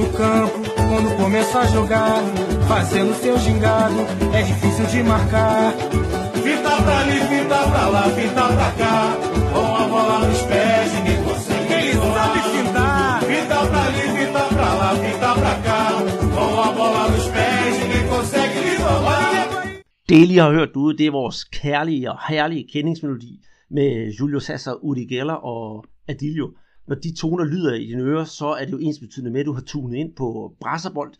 [0.00, 0.58] no campo,
[0.88, 2.22] quando começa a jogar,
[2.66, 4.00] fazendo seu gingado,
[4.32, 5.72] é difícil de marcar.
[6.44, 9.16] Fita pra ali, fita pra lá, fita pra cá,
[9.52, 11.72] com a bola nos pés, ninguém consegue.
[11.72, 13.20] Ele sabe fintar.
[13.30, 15.82] Fita pra ali, fita pra lá, fita pra cá,
[16.34, 19.30] com a bola nos pés, ninguém consegue lhe roubar.
[20.08, 23.40] Det, I lige har hørt ude, det er vores kærlige og herlige kendingsmelodi
[23.70, 26.46] med Julio Sasser, Udi Geller og Adilio.
[26.90, 29.46] Når de toner lyder i dine ører, så er det jo ens betydende med, at
[29.46, 31.12] du har tunet ind på Brasserbold,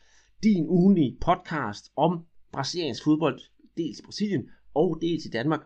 [0.42, 2.20] din ugenlige podcast om
[2.52, 3.40] brasiliansk fodbold,
[3.76, 4.42] dels i Brasilien
[4.74, 5.60] og dels i Danmark,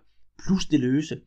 [0.45, 1.20] plus det løse.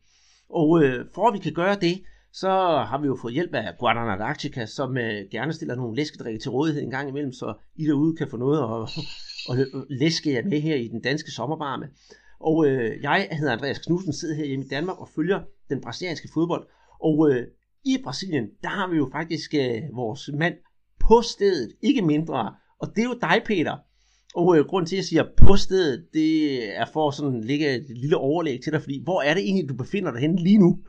[0.48, 2.50] Og øh, for at vi kan gøre det, så
[2.88, 6.82] har vi jo fået hjælp af Guadalajara, som øh, gerne stiller nogle læskedrikke til rådighed
[6.82, 8.90] en gang imellem, så I derude kan få noget at,
[9.50, 11.88] at læske jer med her i den danske sommervarme.
[12.40, 16.28] Og øh, jeg hedder Andreas Knudsen, sidder her hjemme i Danmark og følger den brasilianske
[16.34, 16.66] fodbold.
[17.00, 17.46] Og øh,
[17.92, 20.54] i Brasilien, der har vi jo faktisk øh, vores mand
[21.08, 22.54] på stedet, ikke mindre.
[22.80, 23.76] Og det er jo dig, Peter.
[24.34, 26.32] Og øh, grund til, at jeg siger på stedet, det
[26.76, 29.68] er for sådan at lægge et lille overlæg til dig, fordi hvor er det egentlig,
[29.68, 30.84] du befinder dig henne lige nu?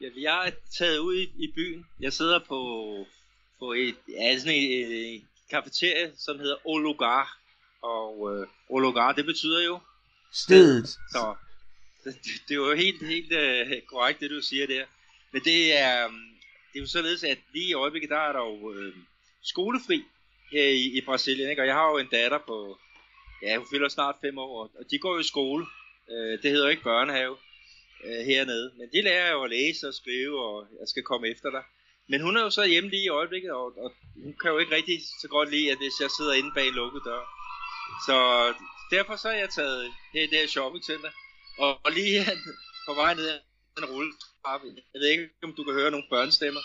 [0.00, 1.84] Ja, jeg er taget ud i, i byen.
[2.00, 2.60] Jeg sidder på,
[3.58, 7.38] på et, ja, sådan et, et kafeterie, som hedder Olugar.
[7.82, 9.80] Og øh, Olugar, det betyder jo
[10.32, 10.88] Stedet.
[10.88, 11.34] Så
[12.04, 12.14] det,
[12.48, 14.84] det er jo helt, helt uh, korrekt, det du siger der.
[15.32, 16.30] Men det er, øhm,
[16.72, 18.94] det er jo således, at lige i øjeblikket, der er der jo uh,
[19.42, 20.04] skolefri
[20.52, 21.50] her i, i Brasilien.
[21.50, 21.62] Ikke?
[21.62, 22.78] Og jeg har jo en datter på,
[23.42, 25.66] ja, hun fylder snart fem år, og de går jo i skole.
[26.08, 27.36] Uh, det hedder jo ikke børnehave
[28.04, 28.72] uh, hernede.
[28.78, 31.62] Men de lærer jo at læse og skrive, og jeg skal komme efter dig.
[32.08, 33.92] Men hun er jo så hjemme lige i øjeblikket, og, og
[34.24, 36.74] hun kan jo ikke rigtig så godt lide, at hvis jeg sidder inde bag en
[36.74, 37.22] lukket dør.
[38.06, 38.16] Så
[38.90, 41.10] derfor så er jeg taget her i det her shoppingcenter,
[41.64, 42.20] og, lige
[42.88, 43.38] på vej ned ad
[43.78, 44.66] en rulletrappe.
[44.94, 46.60] Jeg ved ikke, om du kan høre nogle børnestemmer.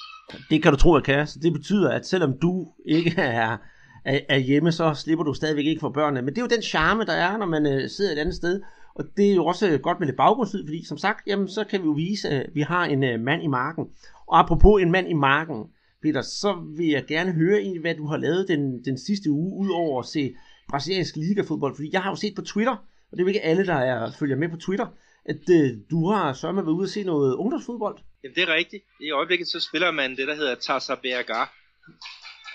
[0.49, 1.27] Det kan du tro, jeg kan.
[1.27, 3.57] Så det betyder, at selvom du ikke er,
[4.05, 6.21] er, er hjemme, så slipper du stadigvæk ikke for børnene.
[6.21, 8.61] Men det er jo den charme, der er, når man øh, sidder et andet sted.
[8.95, 11.81] Og det er jo også godt med lidt baggrundslyd, fordi som sagt, jamen, så kan
[11.81, 13.85] vi jo vise, at vi har en øh, mand i marken.
[14.27, 15.63] Og apropos en mand i marken,
[16.01, 19.57] Peter, så vil jeg gerne høre egentlig, hvad du har lavet den, den sidste uge,
[19.57, 20.35] udover at se
[20.69, 21.75] brasiliansk ligafodbold.
[21.75, 22.75] Fordi jeg har jo set på Twitter,
[23.11, 24.87] og det er jo ikke alle, der er, følger med på Twitter,
[25.25, 27.97] at øh, du har sørme været ude og se noget ungdomsfodbold.
[28.23, 28.83] Jamen det er rigtigt.
[29.01, 31.31] I øjeblikket så spiller man det, der hedder Tassa BH.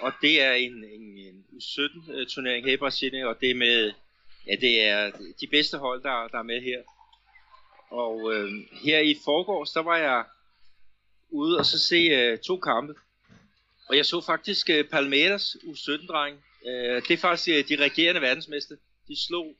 [0.00, 3.92] Og det er en, en, en 17-turnering øh, her i Brasilien, og det er med,
[4.46, 6.82] ja det er de bedste hold, der, der er med her.
[7.90, 8.50] Og øh,
[8.84, 10.24] her i forgårs, der var jeg
[11.30, 12.94] ude og så se øh, to kampe.
[13.88, 16.44] Og jeg så faktisk øh, Palmeiras U17-dreng.
[16.66, 18.76] Øh, det er faktisk øh, de regerende verdensmester.
[19.08, 19.56] De slog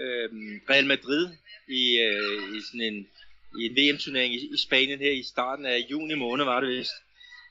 [0.00, 0.30] øh,
[0.70, 1.28] Real Madrid
[1.68, 3.08] i, øh, i sådan en,
[3.60, 6.92] i en VM-turnering i, i Spanien her i starten af juni måned, var det vist.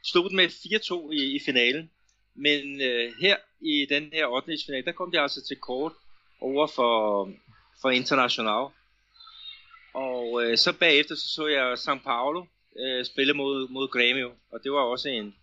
[0.03, 1.91] Stod den med 4-2 i, i finalen.
[2.35, 4.57] Men øh, her i den her 8.
[4.66, 5.94] final, der kom de altså til kort
[6.41, 7.29] over for,
[7.81, 8.68] for International.
[9.94, 12.46] Og øh, så bagefter så, så jeg São Paulo
[12.79, 15.35] øh, spille mod, mod Grêmio, og det var også en,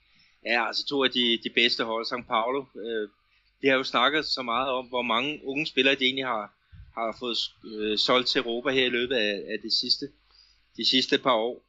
[0.44, 2.64] ja altså to af de, de bedste hold, São Paulo.
[2.76, 3.08] Øh,
[3.62, 6.52] de har jo snakket så meget om, hvor mange unge spillere de egentlig har,
[7.06, 10.08] har fået øh, solgt til Europa her i løbet af, af det sidste,
[10.76, 11.64] de sidste par år.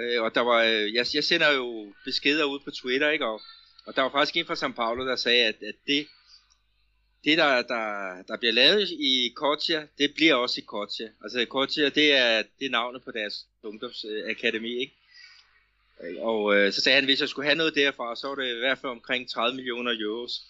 [0.00, 3.26] Øh, og der var, øh, jeg, jeg sender jo beskeder ud på Twitter, ikke?
[3.26, 3.40] Og,
[3.86, 6.06] og der var faktisk en fra São Paulo, der sagde, at, at det,
[7.24, 11.08] det der, der, der bliver lavet i Kortia, det bliver også i Kortia.
[11.22, 14.96] Altså Kortia, det er, det er navnet på deres ungdomsakademi, ikke?
[16.18, 18.56] Og øh, så sagde han, at hvis jeg skulle have noget derfra, så var det
[18.56, 20.42] i hvert fald omkring 30 millioner euros.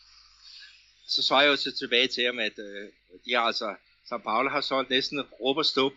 [1.06, 2.89] Så svarer jeg jo så tilbage til ham, at øh,
[3.25, 3.75] de har altså,
[4.12, 5.93] São Paulo har solgt næsten råb og stup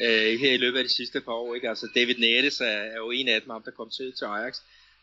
[0.00, 1.54] øh, her i løbet af de sidste par år.
[1.54, 1.68] Ikke?
[1.68, 4.56] Altså David Neres er, er jo en af dem, ham der kom til, til Ajax.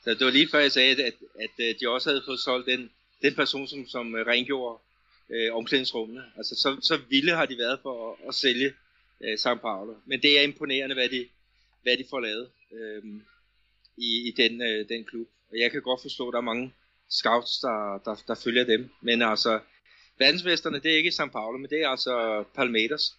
[0.03, 2.39] Så det var lige før jeg sagde, at, at, at, at de også havde fået
[2.39, 2.91] solgt den,
[3.21, 4.79] den person, som, som øh, rengjorde
[5.29, 6.23] øh, omklædningsrummene.
[6.37, 8.73] Altså så, så vilde har de været for at, at sælge
[9.21, 9.95] øh, São Paulo.
[10.05, 11.27] Men det er imponerende, hvad de,
[11.83, 13.03] hvad de får lavet øh,
[13.97, 15.27] i, i den, øh, den klub.
[15.51, 16.73] Og jeg kan godt forstå, at der er mange
[17.09, 18.89] scouts, der, der, der følger dem.
[19.01, 19.59] Men altså,
[20.19, 23.15] verdensmesterne, det er ikke São Paulo, men det er altså Palmeiras.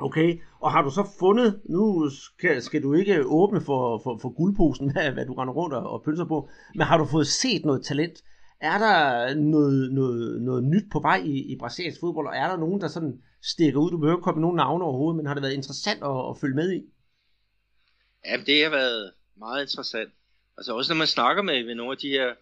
[0.00, 4.28] Okay, og har du så fundet, nu skal, skal du ikke åbne for, for, for
[4.28, 7.64] guldposen af, hvad du render rundt og, og pølser på, men har du fået set
[7.64, 8.22] noget talent?
[8.60, 12.56] Er der noget, noget, noget nyt på vej i, i brasiliansk fodbold, og er der
[12.56, 13.90] nogen, der sådan stikker ud?
[13.90, 16.54] Du behøver ikke komme nogen navne overhovedet, men har det været interessant at, at følge
[16.54, 16.82] med i?
[18.26, 20.10] Ja, det har været meget interessant.
[20.58, 22.34] Altså også når man snakker med, med nogle af de her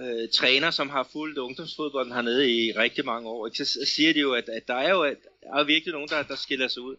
[0.00, 3.64] øh, træner, som har fulgt ungdomsfodbolden hernede i rigtig mange år, ikke?
[3.64, 6.22] så siger de jo, at, at der er jo at, der er virkelig nogen, der,
[6.22, 6.96] der skiller sig ud.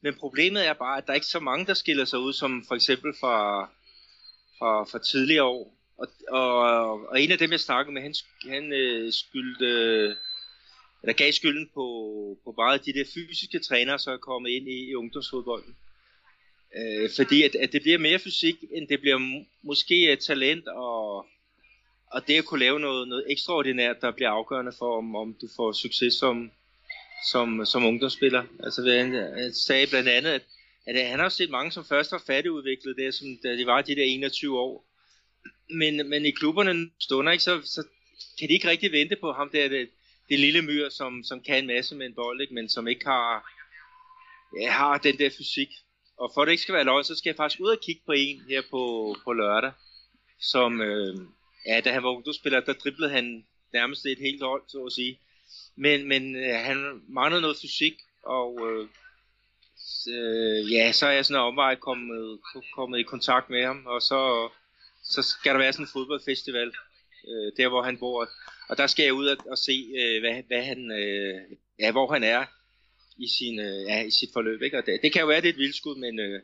[0.00, 2.64] Men problemet er bare, at der er ikke så mange, der skiller sig ud, som
[2.68, 3.62] for eksempel fra,
[4.58, 5.76] fra, fra tidligere år.
[5.98, 6.60] Og, og,
[7.08, 8.14] og en af dem, jeg snakkede med, han,
[8.50, 9.66] han øh, skyldte,
[11.02, 11.86] eller gav skylden på,
[12.44, 15.76] på bare de der fysiske trænere, som er kommet ind i, i ungdomsfodbolden.
[16.78, 21.26] Øh, fordi at, at det bliver mere fysik, end det bliver måske øh, talent og,
[22.12, 25.48] og det at kunne lave noget, noget ekstraordinært, der bliver afgørende for, om, om du
[25.56, 26.50] får succes som,
[27.32, 28.44] som, som ungdomsspiller.
[28.64, 30.42] Altså han, han sagde blandt andet, at,
[30.86, 33.96] at han har set mange, som først var fattigudviklet, der, som, da de var de
[33.96, 34.86] der 21 år.
[35.74, 37.86] Men, men i klubberne stunder ikke, så, så
[38.38, 39.88] kan de ikke rigtig vente på ham der, det,
[40.28, 42.54] det lille myr, som, som kan en masse med en bold, ikke?
[42.54, 43.50] men som ikke har,
[44.60, 45.68] ja, har den der fysik.
[46.16, 48.02] Og for at det ikke skal være løgn, så skal jeg faktisk ud og kigge
[48.06, 49.72] på en her på, på lørdag,
[50.40, 51.16] som, øh,
[51.66, 55.18] ja, da han var ungdomsspiller, der driblede han nærmest et helt hold, så at sige.
[55.76, 58.88] Men, men øh, han manglede noget fysik, og øh,
[60.14, 62.40] øh, ja, så er jeg sådan en omvej kommet,
[62.74, 64.48] kommet i kontakt med ham, og så,
[65.02, 66.72] så skal der være sådan en fodboldfestival,
[67.28, 68.28] øh, der hvor han bor.
[68.68, 71.40] Og der skal jeg ud og, og se, øh, hvad, hvad han, øh,
[71.80, 72.44] ja, hvor han er
[73.16, 74.62] i, sin, øh, ja, i sit forløb.
[74.62, 74.78] Ikke?
[74.78, 76.40] Og det, det kan jo være, det er et vildskud, men øh,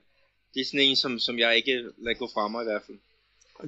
[0.54, 2.98] det er sådan en, som, som jeg ikke lader gå fra mig i hvert fald.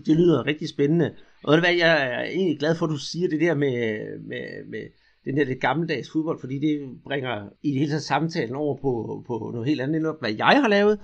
[0.07, 1.15] Det lyder rigtig spændende.
[1.45, 3.79] Og det hvad, jeg er egentlig glad for, at du siger det der med,
[4.31, 4.85] med, med
[5.25, 9.25] den der lidt gammeldags fodbold, fordi det bringer i det hele taget samtalen over på,
[9.27, 10.99] på noget helt andet, end hvad jeg har lavet.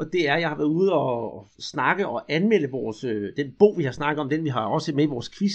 [0.00, 3.52] Og det er, at jeg har været ude og snakke og anmelde vores, øh, den
[3.58, 5.52] bog, vi har snakket om, den vi har også med i vores quiz,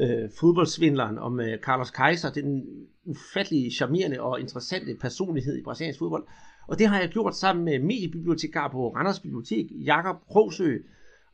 [0.00, 2.64] øh, fodboldsvindleren om øh, Carlos Kaiser, den
[3.04, 6.24] ufattelige, charmerende og interessante personlighed i brasiliansk fodbold.
[6.68, 10.76] Og det har jeg gjort sammen med mediebibliotekar på Randers Bibliotek, Jakob Krogsø.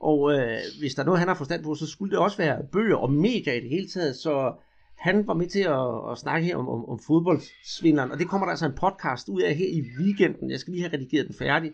[0.01, 2.63] Og øh, hvis der er noget, han har forstand på, så skulle det også være
[2.73, 4.17] bøger og medier i det hele taget.
[4.17, 4.55] Så
[4.99, 8.47] han var med til at, at snakke her om, om, om fodboldsvindleren, Og det kommer
[8.47, 10.51] der altså en podcast ud af her i weekenden.
[10.51, 11.73] Jeg skal lige have redigeret den færdig.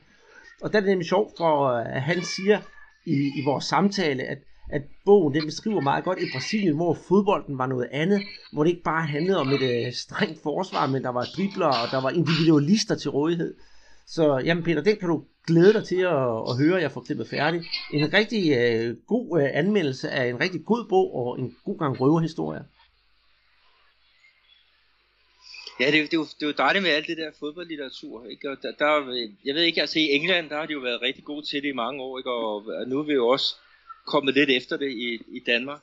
[0.62, 2.58] Og der er det nemlig sjovt, for øh, at han siger
[3.06, 4.38] i, i vores samtale, at
[4.70, 8.22] at bogen den beskriver meget godt i Brasilien, hvor fodbolden var noget andet,
[8.52, 11.90] hvor det ikke bare handlede om et øh, strengt forsvar, men der var dribler, og
[11.90, 13.54] der var individualister til rådighed.
[14.06, 17.28] Så jamen Peter, den kan du glæde dig til at, at høre, jeg får klippet
[17.28, 17.60] færdig.
[17.92, 22.00] En rigtig øh, god øh, anmeldelse af en rigtig god bog og en god gang
[22.00, 22.64] røverhistorie.
[25.80, 28.26] Ja, det, det, det, det er jo dejligt med alt det der fodboldlitteratur.
[28.26, 28.50] Ikke?
[28.50, 28.92] Og der, der,
[29.44, 31.68] jeg ved ikke, altså i England, der har de jo været rigtig gode til det
[31.68, 32.30] i mange år, ikke?
[32.30, 33.56] og nu er vi jo også
[34.12, 35.08] kommet lidt efter det i,
[35.38, 35.82] i Danmark.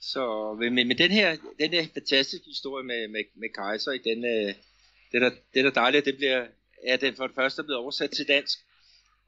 [0.00, 4.54] Så men, men den her, den her fantastiske historie med, med, med Kaiser, den, øh,
[5.12, 6.44] det, der, det der dejlige, det bliver,
[6.86, 8.58] ja, den for det første er blevet oversat til dansk,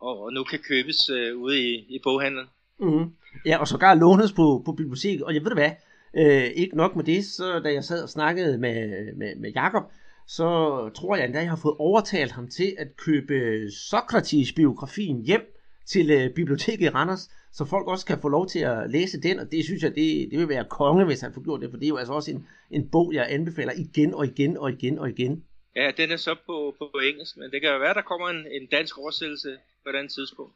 [0.00, 2.46] og, og nu kan købes øh, ude i, i boghandlen.
[2.80, 3.12] Mm-hmm.
[3.46, 5.70] Ja, og sågar lånes på, på biblioteket, og jeg ved du hvad,
[6.16, 8.76] øh, ikke nok med det, så da jeg sad og snakkede med,
[9.14, 9.82] med, med Jakob,
[10.26, 10.46] så
[10.94, 13.34] tror jeg endda, jeg har fået overtalt ham til at købe
[13.70, 18.90] Sokrates-biografien hjem til øh, biblioteket i Randers, så folk også kan få lov til at
[18.90, 21.60] læse den, og det synes jeg, det, det vil være konge, hvis han får gjort
[21.60, 24.56] det, for det er jo altså også en, en bog, jeg anbefaler igen og igen
[24.56, 25.44] og igen og igen.
[25.76, 28.36] Ja, den er så på, på engelsk, men det kan jo være, der kommer en,
[28.36, 29.48] en dansk oversættelse
[29.84, 30.52] på et andet tidspunkt.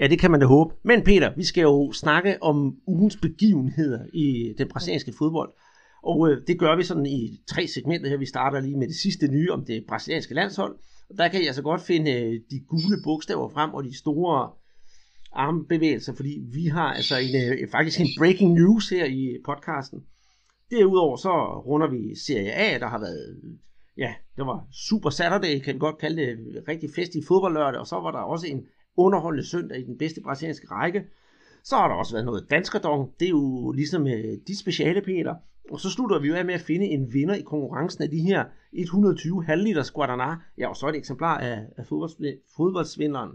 [0.00, 0.74] Ja, det kan man da håbe.
[0.82, 5.50] Men Peter, vi skal jo snakke om ugens begivenheder i den brasilianske fodbold.
[6.02, 8.16] Og øh, det gør vi sådan i tre segmenter her.
[8.16, 10.76] Vi starter lige med det sidste nye om det brasilianske landshold.
[11.10, 14.50] Og der kan jeg så godt finde øh, de gule bogstaver frem og de store
[15.32, 20.04] armbevægelser, fordi vi har altså en, øh, faktisk en breaking news her i podcasten.
[20.70, 23.58] Derudover så runder vi Serie A, der har været,
[23.96, 27.86] ja, det var Super Saturday, kan vi godt kalde det, rigtig fest i fodboldlørdag, og
[27.86, 31.04] så var der også en underholdende søndag i den bedste brasilianske række.
[31.64, 35.34] Så har der også været noget danskerdom, det er jo ligesom øh, de speciale, Peter.
[35.70, 38.20] Og så slutter vi jo af med at finde en vinder i konkurrencen af de
[38.20, 40.36] her 120 halvliters Guadana.
[40.58, 41.86] Ja, og så et eksemplar af, af
[42.56, 43.30] fodboldsvinderen.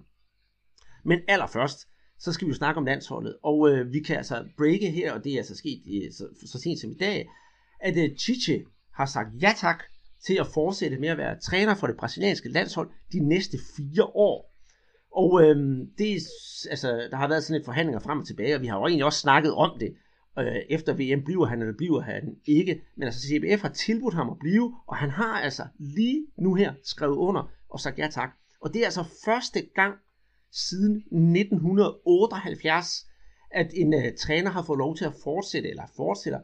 [1.06, 1.88] Men allerførst,
[2.20, 3.36] så skal vi jo snakke om landsholdet.
[3.44, 6.60] Og øh, vi kan altså breake her, og det er altså sket øh, så, så
[6.60, 7.30] sent som i dag,
[7.80, 9.84] at øh, Chiche har sagt ja tak
[10.26, 14.52] til at fortsætte med at være træner for det brasilianske landshold de næste fire år.
[15.16, 15.56] Og øh,
[15.98, 16.22] det,
[16.70, 19.06] altså, der har været sådan lidt forhandlinger frem og tilbage, og vi har jo egentlig
[19.06, 19.96] også snakket om det.
[20.40, 22.82] Øh, efter VM bliver han, eller bliver han ikke.
[22.96, 26.74] Men altså CBF har tilbudt ham at blive, og han har altså lige nu her
[26.84, 28.30] skrevet under og sagt ja tak.
[28.62, 29.96] Og det er altså første gang
[30.52, 33.08] siden 1978,
[33.52, 36.40] at en uh, træner har fået lov til at fortsætte, eller fortsætter,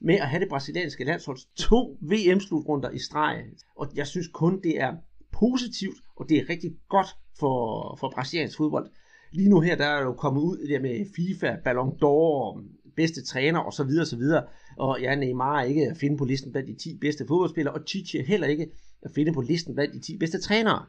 [0.00, 3.44] med at have det brasilianske landsholds to VM-slutrunder i streg.
[3.76, 4.96] Og jeg synes kun, det er
[5.32, 7.06] positivt, og det er rigtig godt
[7.38, 8.90] for, for brasiliansk fodbold.
[9.32, 12.62] Lige nu her, der er jo kommet ud det med FIFA, Ballon d'Or,
[13.00, 14.42] bedste træner og så videre, og så videre.
[14.78, 17.80] Og ja, Neymar er ikke at finde på listen blandt de 10 bedste fodboldspillere, og
[17.88, 18.66] Chichi er heller ikke
[19.02, 20.86] at finde på listen blandt de 10 bedste trænere.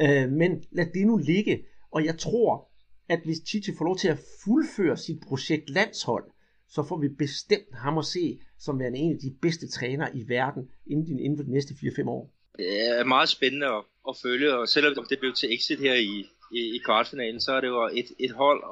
[0.00, 1.64] Øh, men lad det nu ligge.
[1.92, 2.68] Og jeg tror,
[3.08, 6.24] at hvis Chichi får lov til at fuldføre sit projekt landshold,
[6.68, 10.28] så får vi bestemt ham at se som værende en af de bedste trænere i
[10.28, 12.32] verden inden, inden for de næste 4-5 år.
[12.58, 16.14] Det er meget spændende at, at følge, og selvom det blev til exit her i,
[16.52, 18.62] i, i kvartfinalen, så er det jo et, et hold,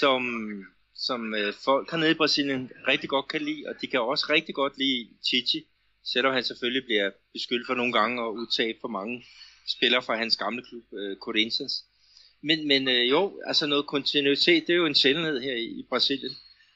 [0.00, 0.22] som,
[0.98, 4.54] som øh, folk hernede i Brasilien rigtig godt kan lide, og de kan også rigtig
[4.54, 5.66] godt lide Chichi,
[6.04, 9.24] selvom han selvfølgelig bliver beskyldt for nogle gange at udtage for mange
[9.68, 11.84] spillere fra hans gamle klub, øh, Corinthians.
[12.42, 15.86] Men, men øh, jo, altså noget kontinuitet, det er jo en sjældenhed her i, i
[15.88, 16.32] Brasilien.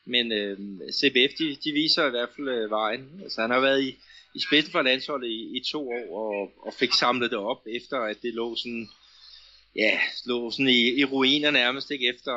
[0.06, 0.58] Men øh,
[0.92, 3.20] CBF, de, de viser i hvert fald øh, vejen.
[3.22, 3.96] Altså han har været i,
[4.34, 7.98] i spidsen for landsholdet i, i to år, og, og fik samlet det op, efter
[7.98, 8.88] at det lå sådan,
[9.76, 12.08] ja, lå sådan i, i ruiner nærmest, ikke?
[12.08, 12.32] Efter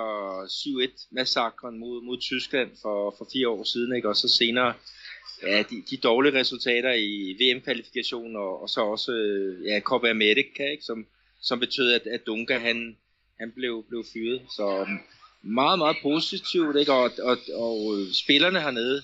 [0.45, 4.09] 7-1-massakren mod, mod Tyskland for, for fire år siden, ikke?
[4.09, 4.73] Og så senere,
[5.43, 10.63] ja, de, de dårlige resultater i VM-kvalifikationen, og, og så også, øh, ja, Copa America,
[10.71, 10.83] ikke?
[10.83, 11.05] Som,
[11.41, 12.97] som betød, at, at Dunga, han,
[13.39, 14.41] han blev, blev fyret.
[14.55, 14.99] Så um,
[15.43, 16.93] meget, meget positivt, ikke?
[16.93, 19.01] Og, og, og øh, spillerne hernede,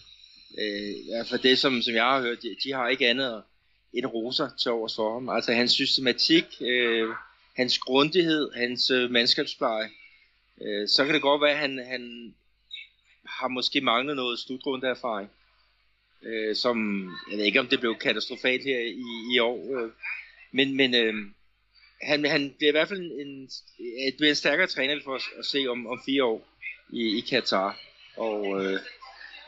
[0.59, 3.43] øh, i hvert fald det, som, som jeg har hørt, de, de har ikke andet
[3.93, 5.29] end roser til overs for ham.
[5.29, 7.07] Altså hans systematik, øh,
[7.59, 9.89] hans grundighed, hans øh, mandskabspleje.
[10.61, 12.35] Øh, så kan det godt være, at han, han
[13.25, 15.29] har måske manglet noget slutrunde erfaring.
[16.23, 16.77] Øh, som,
[17.31, 19.91] jeg ved ikke om det blev katastrofalt her i, i år, øh,
[20.51, 21.13] men, men øh,
[22.01, 23.49] han, han bliver i hvert fald en,
[23.79, 26.47] en, bliver en stærkere træner for os at se om, om fire år
[26.89, 27.79] i, i Katar.
[28.17, 28.79] Og, øh,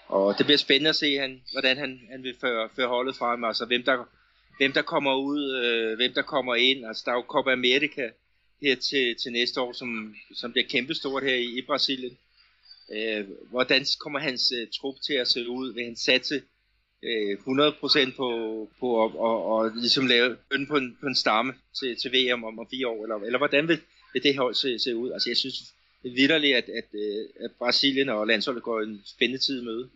[0.07, 3.43] og det bliver spændende at se, han, hvordan han, han vil føre, føre holdet frem.
[3.43, 4.05] Altså hvem der,
[4.61, 6.85] hvem der kommer ud, øh, hvem der kommer ind.
[6.85, 8.05] Altså der er jo Copa America
[8.61, 12.17] her til, til næste år, som, som bliver kæmpestort her i, i Brasilien.
[12.95, 15.73] Øh, hvordan kommer hans øh, trup til at se ud?
[15.73, 16.41] Vil han satse
[17.03, 18.27] øh, 100% på,
[18.79, 22.43] på at og, og ligesom lave øn på en, på en stamme til, til VM
[22.43, 23.03] om, om fire år?
[23.03, 23.79] Eller, eller hvordan vil,
[24.13, 25.11] vil det hold se, se ud?
[25.11, 25.57] Altså jeg synes
[26.03, 29.89] vidderligt, at, at, øh, at Brasilien og landsholdet går en spændende tid møde.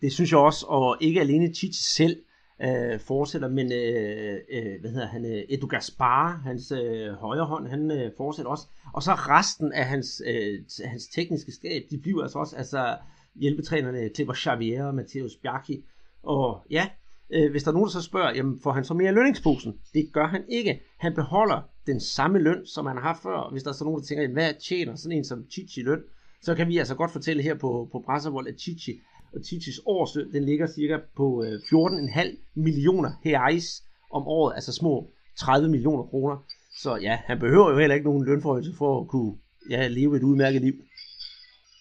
[0.00, 2.16] Det synes jeg også, og ikke alene Tite selv
[2.62, 7.68] øh, fortsætter, men øh, øh, hvad hedder han, øh, Edu Gaspar, hans øh, højre hånd,
[7.68, 8.66] han øh, fortsætter også.
[8.94, 12.96] Og så resten af hans, øh, hans tekniske skab, de bliver altså også, altså
[13.34, 15.84] hjælpetrænerne Kleber Xavier og Matheus Bjarki.
[16.22, 16.88] Og ja,
[17.30, 19.74] øh, hvis der er nogen, der så spørger, jamen får han så mere lønningsposen?
[19.94, 20.80] Det gør han ikke.
[20.98, 23.50] Han beholder den samme løn, som han har haft før.
[23.50, 26.02] Hvis der er så nogen, der tænker, hvad tjener sådan en som Chichi løn?
[26.42, 29.00] Så kan vi altså godt fortælle her på, på Brasservold, at Chichi
[29.34, 35.10] og Tichis årsløn, den ligger cirka på 14,5 øh, millioner reais om året, altså små
[35.38, 36.36] 30 millioner kroner.
[36.78, 39.34] Så ja, han behøver jo heller ikke nogen lønforhøjelse for at kunne
[39.70, 40.74] ja, leve et udmærket liv.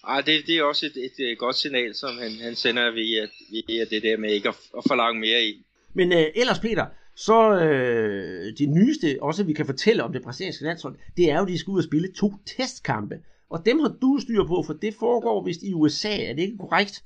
[0.07, 3.27] Ej, det, det er også et, et, et godt signal, som han, han sender via,
[3.67, 5.65] via det der med ikke at, at forlange mere i.
[5.93, 10.63] Men øh, ellers, Peter, så øh, det nyeste, også vi kan fortælle om det brasilianske
[10.63, 13.15] landshold, det er jo, at de skal ud og spille to testkampe.
[13.49, 16.23] Og dem har du styr på, for det foregår vist i USA.
[16.23, 17.03] Er det ikke korrekt?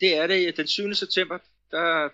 [0.00, 0.56] Det er det.
[0.56, 0.94] Den 7.
[0.94, 1.38] september,
[1.70, 2.08] der,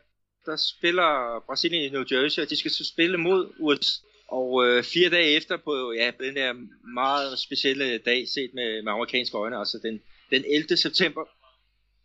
[0.46, 4.06] der spiller Brasilien i New Jersey, og de skal så spille mod USA.
[4.28, 6.52] Og øh, fire dage efter på ja, den der
[6.94, 10.76] meget specielle dag set med, med amerikanske øjne, altså den, den 11.
[10.76, 11.24] september,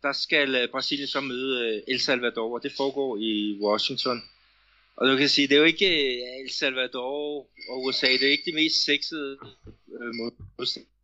[0.02, 4.22] der skal øh, Brasilien så møde øh, El Salvador, og det foregår i Washington.
[4.96, 8.30] Og du kan sige, det er jo ikke øh, El Salvador og USA, det er
[8.30, 9.38] ikke de mest sexede
[10.00, 10.14] øh,
[10.58, 10.95] modstandere,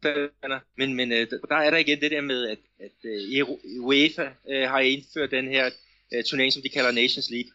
[0.79, 3.47] men, men øh, der er der igen det der med, at, at øh,
[3.81, 5.71] UEFA øh, har indført den her
[6.15, 7.53] øh, turnering, som de kalder Nations League.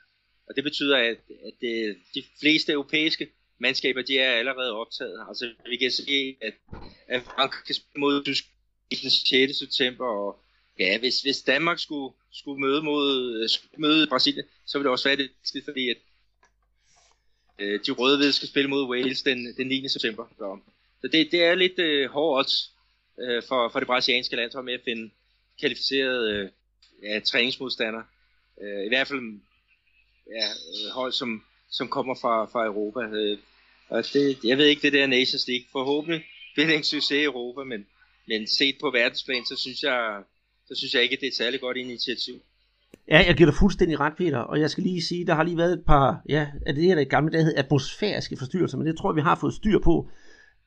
[0.50, 3.28] Og det betyder, at, at øh, de fleste europæiske
[3.60, 5.26] mandskaber, de er allerede optaget.
[5.30, 6.54] Altså vi kan se, at,
[7.08, 8.58] at Frankrig kan spille mod Tyskland
[9.02, 9.58] den 6.
[9.58, 10.40] september, og
[10.80, 14.92] ja, hvis, hvis Danmark skulle, skulle møde mod øh, skulle møde Brasilien, så ville det
[14.92, 15.98] også være det, fordi at
[17.60, 19.90] øh, de røde skal spille mod Wales den, den 9.
[19.90, 20.26] september.
[20.38, 20.60] Så,
[21.02, 22.72] så det, det er lidt øh, hårdt odds
[23.22, 25.10] øh, for, for det brasilianske landshold med at finde
[25.60, 26.50] kvalificerede øh,
[27.04, 28.04] ja, træningsmodstandere.
[28.62, 29.20] Øh, I hvert fald
[30.28, 33.00] ja, øh, hold, som, som kommer fra, fra Europa.
[33.00, 33.38] Øh,
[33.90, 35.66] og det, jeg ved ikke, det der Nations League.
[35.72, 36.24] Forhåbentlig
[36.54, 37.86] bliver det en succes i Europa, men,
[38.28, 40.24] men set på verdensplan, så synes jeg,
[40.68, 42.42] så synes jeg ikke, at det er et særlig godt initiativ.
[43.08, 45.58] Ja, jeg giver dig fuldstændig ret, Peter, og jeg skal lige sige, der har lige
[45.58, 48.88] været et par, ja, er det her, der i gamle dage hed atmosfæriske forstyrrelser, men
[48.88, 50.10] det tror jeg, vi har fået styr på.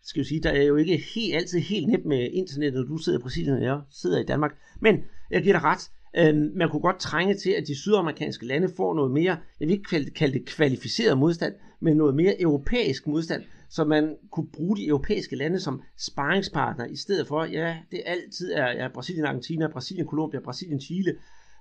[0.04, 3.18] Skal vi sige, der er jo ikke helt, altid helt nemt med internettet, du sidder
[3.18, 4.50] i Brasilien, og jeg sidder i Danmark.
[4.80, 4.96] Men
[5.30, 8.94] jeg giver dig ret, øhm, man kunne godt trænge til, at de sydamerikanske lande får
[8.94, 13.84] noget mere, jeg vil ikke kalde det kvalificeret modstand, men noget mere europæisk modstand, så
[13.84, 18.66] man kunne bruge de europæiske lande som sparringspartner, i stedet for, ja, det altid er
[18.66, 21.16] ja, Brasilien, Argentina, Brasilien, Colombia, Brasilien, Chile,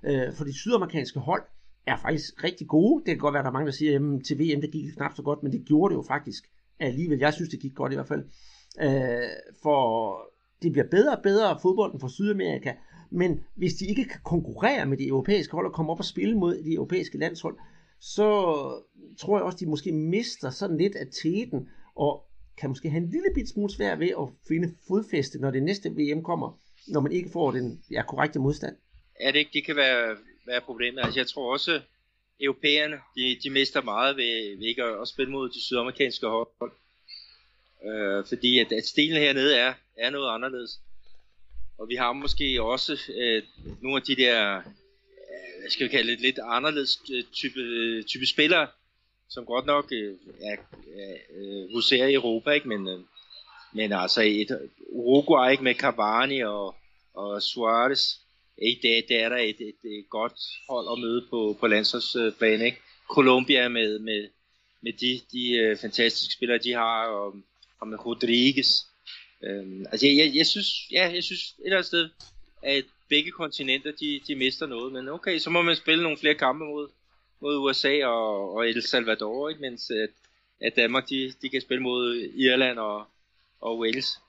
[0.05, 1.41] øh, for de sydamerikanske hold
[1.87, 3.03] er faktisk rigtig gode.
[3.05, 4.93] Det kan godt være, at der er mange, der siger, at til VM det gik
[4.95, 6.43] knap så godt, men det gjorde det jo faktisk
[6.79, 7.19] alligevel.
[7.19, 8.23] Jeg synes, det gik godt i hvert fald.
[8.81, 9.29] Øh,
[9.63, 10.15] for
[10.61, 12.73] det bliver bedre og bedre fodbolden fra Sydamerika,
[13.11, 16.37] men hvis de ikke kan konkurrere med de europæiske hold og komme op og spille
[16.37, 17.57] mod de europæiske landshold,
[17.99, 18.29] så
[19.19, 22.25] tror jeg også, de måske mister sådan lidt af teten, og
[22.57, 25.89] kan måske have en lille bit smule svært ved at finde fodfæste, når det næste
[25.89, 28.75] VM kommer, når man ikke får den ja, korrekte modstand.
[29.19, 30.15] Er det ikke, det kan være,
[30.47, 31.01] være problemet.
[31.03, 31.81] Altså jeg tror også,
[32.41, 36.71] europæerne, de, de mister meget ved, ved ikke at, at spille mod de sydamerikanske hold.
[37.85, 40.79] Øh, fordi at, at stilen hernede er, er noget anderledes.
[41.77, 43.43] Og vi har måske også øh,
[43.81, 44.63] nogle af de der, øh,
[45.61, 48.67] hvad skal vi kalde det, lidt anderledes øh, type, øh, type spillere,
[49.29, 50.55] som godt nok øh, er,
[50.95, 52.67] er øh, huserer i Europa, ikke?
[52.67, 52.99] Men, øh,
[53.73, 55.63] men altså et Uruguay ikke?
[55.63, 56.75] med Cavani og,
[57.13, 58.15] og Suarez,
[58.61, 58.81] ikke?
[58.81, 60.39] Det, det er da et, et, et godt
[60.69, 62.65] hold at møde på, på landsholdsbanen.
[62.65, 62.77] Ikke?
[63.09, 64.27] Colombia med, med,
[64.81, 67.35] med de, de øh, fantastiske spillere, de har, og,
[67.79, 68.71] og med Rodriguez.
[69.43, 72.09] Øhm, altså jeg, jeg, jeg, synes, ja, jeg synes et eller andet sted,
[72.61, 76.35] at begge kontinenter, de, de mister noget, men okay, så må man spille nogle flere
[76.35, 76.89] kampe mod,
[77.41, 79.61] mod USA og, og El Salvador, ikke?
[79.61, 80.09] mens at,
[80.61, 83.05] at Danmark, de, de kan spille mod Irland og,
[83.61, 84.19] og Wales.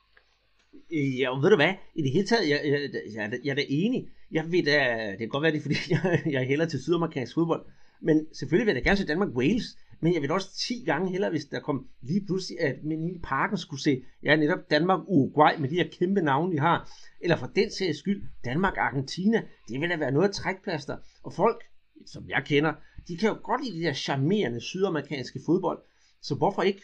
[0.91, 1.75] Ja, og ved du hvad?
[1.95, 4.09] I det hele taget, jeg, jeg, jeg, jeg er da enig.
[4.33, 7.35] Jeg ved da, det kan godt være, det er, fordi jeg, jeg hælder til sydamerikansk
[7.35, 7.65] fodbold.
[8.01, 9.79] Men selvfølgelig vil jeg da gerne se Danmark-Wales.
[10.01, 13.19] Men jeg vil også 10 gange hellere, hvis der kom lige pludselig, at man i
[13.23, 16.91] parken skulle se, ja, netop Danmark-Uruguay med de her kæmpe navne, de har.
[17.21, 19.43] Eller for den sags skyld, Danmark-Argentina.
[19.69, 20.97] Det vil da være noget af trækplaster.
[21.23, 21.65] Og folk,
[22.07, 22.73] som jeg kender,
[23.09, 25.79] de kan jo godt lide de der charmerende sydamerikanske fodbold.
[26.23, 26.83] Så hvorfor ikke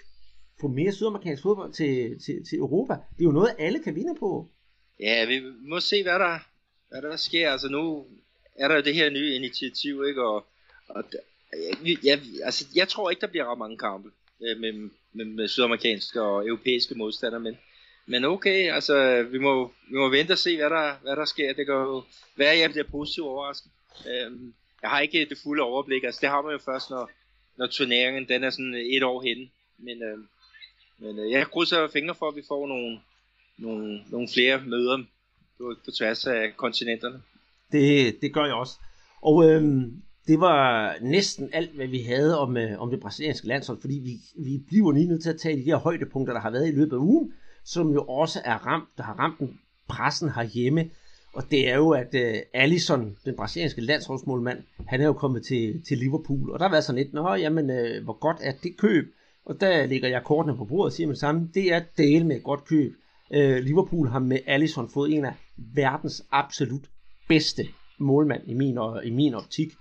[0.60, 2.92] få mere sydamerikansk fodbold til, til, til Europa?
[2.92, 4.50] Det er jo noget, alle kan vinde på.
[5.00, 6.38] Ja, vi må se, hvad der,
[6.88, 7.50] hvad der sker.
[7.50, 8.06] Altså nu
[8.54, 10.22] er der det her nye initiativ, ikke?
[10.22, 10.46] Og,
[10.88, 11.04] og
[11.84, 14.10] jeg, jeg, altså, jeg tror ikke, der bliver ret mange kampe
[14.42, 17.58] øh, med, med, med sydamerikanske og europæiske modstandere, men,
[18.06, 21.52] men okay, altså, vi må, vi må vente og se, hvad der, hvad der sker.
[21.52, 22.02] Det kan jo
[22.36, 23.70] være, at jeg bliver positivt overrasket.
[24.06, 27.10] Øhm, jeg har ikke det fulde overblik, altså det har man jo først, når,
[27.56, 29.48] når turneringen den er sådan et år henne.
[29.78, 30.18] Men, øh,
[30.98, 33.00] men øh, jeg krydser fingre for, at vi får nogle,
[33.58, 35.04] nogle, nogle flere møder
[35.58, 37.22] på, på tværs af kontinenterne.
[37.72, 38.78] Det, det gør jeg også.
[39.22, 43.80] Og øhm, det var næsten alt, hvad vi havde om, øh, om det brasilianske landshold,
[43.80, 46.68] fordi vi, vi bliver lige nødt til at tage de her højdepunkter, der har været
[46.68, 47.32] i løbet af ugen,
[47.64, 50.90] som jo også er ramt, der har ramt den pressen herhjemme.
[51.34, 55.82] Og det er jo, at øh, Allison, den brasilianske landsholdsmålmand, han er jo kommet til,
[55.88, 58.76] til Liverpool, og der har været sådan lidt, nå, jamen, øh, hvor godt er det
[58.76, 59.14] køb?
[59.44, 62.36] Og der ligger jeg kortene på bordet og siger med samme, det er del med
[62.36, 62.96] et godt køb.
[63.34, 66.90] Øh, Liverpool har med Allison fået en af verdens absolut
[67.28, 69.72] bedste målmand i min, i min optik.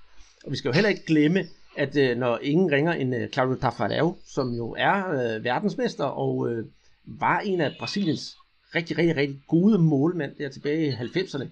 [0.45, 3.55] Og vi skal jo heller ikke glemme, at øh, når ingen ringer en øh, Claudio
[3.55, 6.65] Tafarel, som jo er øh, verdensmester og øh,
[7.05, 8.35] var en af Brasiliens
[8.75, 11.47] rigtig, rigtig, rigtig gode målmænd der tilbage i 90'erne,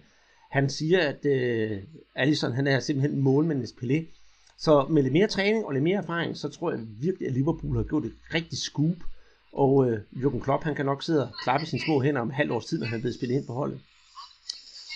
[0.51, 1.81] han siger, at øh,
[2.15, 4.05] Allison han er simpelthen målmandens Pelé.
[4.59, 7.75] Så med lidt mere træning og lidt mere erfaring, så tror jeg virkelig, at Liverpool
[7.75, 8.95] har gjort et rigtig scoop.
[9.53, 12.51] Og øh, Jürgen Klopp, han kan nok sidde og klappe sine små hænder om halv
[12.51, 13.79] års tid, når han er blevet spillet ind på holdet.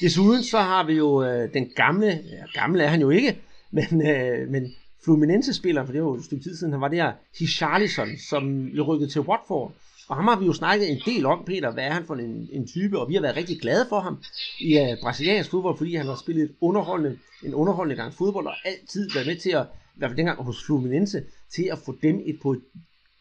[0.02, 3.38] Desuden så har vi jo øh, den gamle, ja, gamle er han jo ikke,
[3.72, 7.12] men, øh, men Fluminense-spiller, for det var jo et stykke tid siden, han var der,
[7.40, 9.74] Hicharlison, som jo rykkede til Watford.
[10.10, 12.50] Og ham har vi jo snakket en del om, Peter, hvad er han for en,
[12.52, 14.18] en type, og vi har været rigtig glade for ham
[14.60, 18.54] i uh, brasiliansk fodbold, fordi han har spillet et underholdende, en underholdende gang fodbold, og
[18.66, 21.24] altid været med til at, i hvert fald dengang hos Fluminense,
[21.56, 22.62] til at få dem et på et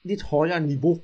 [0.05, 1.01] lidt højere niveau.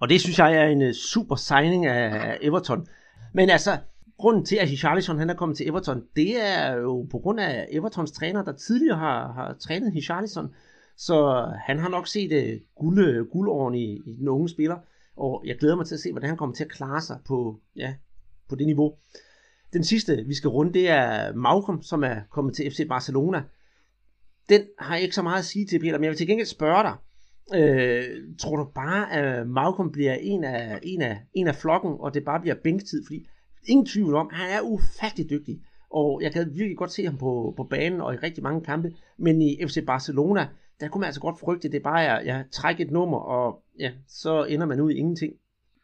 [0.00, 2.88] Og det synes jeg er en uh, super signing af Everton.
[3.34, 3.78] Men altså,
[4.20, 7.68] grunden til, at Hicharlison han er kommet til Everton, det er jo på grund af
[7.70, 10.54] Evertons træner, der tidligere har, har trænet Hicharlison.
[10.96, 14.76] Så han har nok set uh, guld, øh, guldåren i, i den unge spiller
[15.20, 17.60] og jeg glæder mig til at se, hvordan han kommer til at klare sig på,
[17.76, 17.94] ja,
[18.48, 18.94] på det niveau.
[19.72, 23.42] Den sidste, vi skal runde, det er Malcolm, som er kommet til FC Barcelona.
[24.48, 26.46] Den har jeg ikke så meget at sige til, Peter, men jeg vil til gengæld
[26.46, 26.96] spørge dig.
[27.54, 28.04] Øh,
[28.38, 32.24] tror du bare, at Malcolm bliver en af, en, af, en af flokken, og det
[32.24, 33.06] bare bliver bænktid?
[33.06, 33.28] Fordi
[33.66, 35.60] ingen tvivl om, han er ufattelig dygtig.
[35.90, 38.92] Og jeg kan virkelig godt se ham på, på banen og i rigtig mange kampe.
[39.18, 40.48] Men i FC Barcelona,
[40.80, 43.62] der kunne man altså godt frygte, at det bare er, ja, træk et nummer, og
[43.78, 45.32] ja, så ender man ud i ingenting.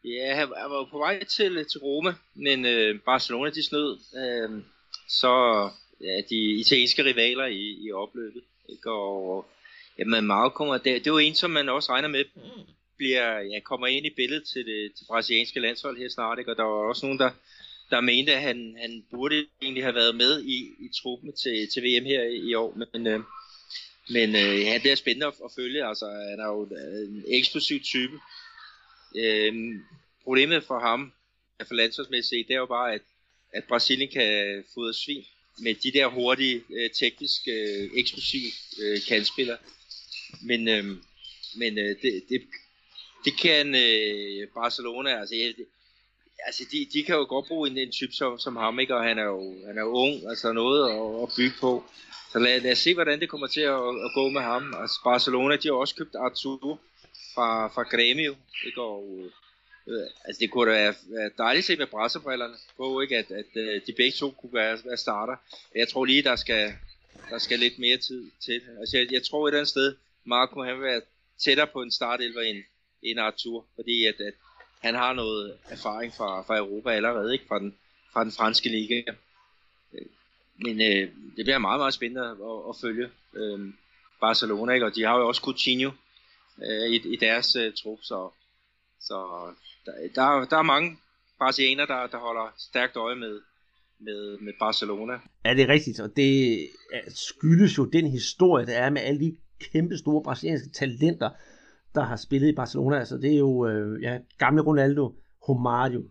[0.05, 4.63] Ja, han var på vej til, til Roma, men øh, Barcelona de snød, øh,
[5.09, 5.33] så
[6.01, 8.43] ja, de italienske rivaler i, i opløbet.
[8.69, 8.91] Ikke?
[8.91, 9.45] Og
[9.99, 10.83] jamen, Mao kommer der.
[10.83, 12.25] det er jo en, som man også regner med,
[12.97, 16.51] bliver, ja, kommer ind i billedet til det til brasilianske landshold her snart, ikke?
[16.51, 17.29] og der var også nogen, der,
[17.89, 21.83] der mente, at han, han burde egentlig have været med i, i truppen til, til
[21.83, 23.19] VM her i, år, men øh,
[24.09, 25.87] men øh, ja, det er spændende at, at følge.
[25.87, 28.19] Altså, han er jo en eksplosiv type.
[29.15, 29.53] Øh,
[30.23, 31.13] problemet for ham,
[31.67, 33.01] for landsholdsmæssigt, det er jo bare, at,
[33.53, 35.25] at Brasilien kan fodre svin
[35.57, 39.57] med de der hurtige, øh, teknisk øh, eksplosive øh, kandspillere.
[40.41, 40.85] Men, øh,
[41.55, 42.41] men øh, det, det,
[43.25, 45.65] det kan øh, Barcelona, altså, det,
[46.45, 48.95] altså de, de kan jo godt bruge en, en type som, som ham, ikke?
[48.95, 51.83] og han er jo, han er jo ung, altså noget at, at bygge på.
[52.31, 54.73] Så lad, lad os se, hvordan det kommer til at, at gå med ham.
[54.81, 56.77] Altså Barcelona, de har også købt Arturo
[57.35, 58.81] fra, fra Grêmio, ikke?
[58.81, 59.19] og
[59.87, 63.17] øh, altså det kunne da være, være dejligt at se med brasserbrillerne på, ikke?
[63.17, 65.35] At, at, at øh, de begge to kunne være, være starter.
[65.75, 66.73] Jeg tror lige, der skal,
[67.29, 68.61] der skal lidt mere tid til.
[68.79, 69.95] Altså jeg, jeg tror et eller andet sted,
[70.25, 71.01] Marco han vil være
[71.43, 72.57] tættere på en startelver end,
[73.03, 74.33] end Arthur, fordi at, at
[74.79, 77.45] han har noget erfaring fra, fra Europa allerede, ikke?
[77.47, 77.75] Fra, den,
[78.13, 79.01] fra den franske liga.
[79.93, 80.05] Øh,
[80.55, 82.37] men øh, det bliver meget, meget spændende at,
[82.69, 83.73] at følge øh,
[84.21, 84.85] Barcelona, ikke?
[84.85, 85.91] og de har jo også Coutinho
[86.61, 88.29] øh, i, i deres øh, trup, så,
[89.01, 89.15] så
[89.85, 90.97] der, der, der er mange
[91.37, 93.41] brasilianer, der, der holder stærkt øje med,
[93.99, 95.13] med, med Barcelona.
[95.45, 96.59] Ja, det er rigtigt, og det
[97.07, 99.37] skyldes jo den historie, der er med alle de
[99.71, 101.29] kæmpe store brasilianske talenter,
[101.97, 102.97] der har spillet i Barcelona.
[102.97, 105.13] Altså, det er jo øh, ja, gamle Ronaldo,
[105.49, 106.01] Romario,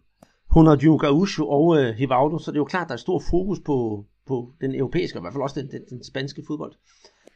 [0.57, 4.05] Ronaldinho Gaucho og øh, Hivaldo, så det er jo klart, der er stor fokus på,
[4.27, 6.73] på den europæiske, og i hvert fald også den, den, den spanske fodbold.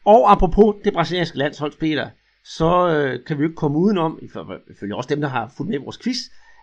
[0.05, 2.11] Og apropos det brasilianske landshold, Peter,
[2.45, 4.19] så øh, kan vi jo ikke komme udenom,
[4.71, 6.19] ifølge også dem, der har fulgt med i vores quiz,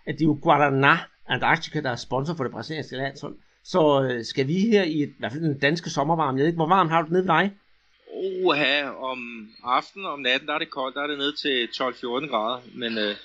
[0.06, 0.96] at det er jo Guaraná
[1.28, 3.36] Antarctica, der er sponsor for det brasilianske landshold.
[3.64, 6.56] Så øh, skal vi her i, i hvert fald den danske sommervarme, jeg ved ikke,
[6.56, 7.52] hvor varmt har du det nede ved dig?
[8.10, 11.68] Oha, om aftenen og om natten, der er det koldt, der er det ned til
[11.82, 13.16] 12-14 grader, men øh,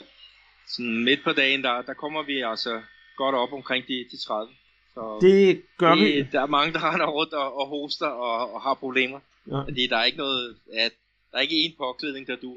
[0.67, 2.81] sådan midt på dagen, der, der kommer vi altså
[3.17, 4.53] godt op omkring de, de 30.
[4.93, 6.27] Så det gør det, vi.
[6.31, 9.19] Der er mange, der render rundt og, og hoster og, og har problemer.
[9.51, 9.61] Ja.
[9.61, 10.91] Fordi der er ikke noget, at
[11.31, 12.55] der er ikke én påklædning, der du.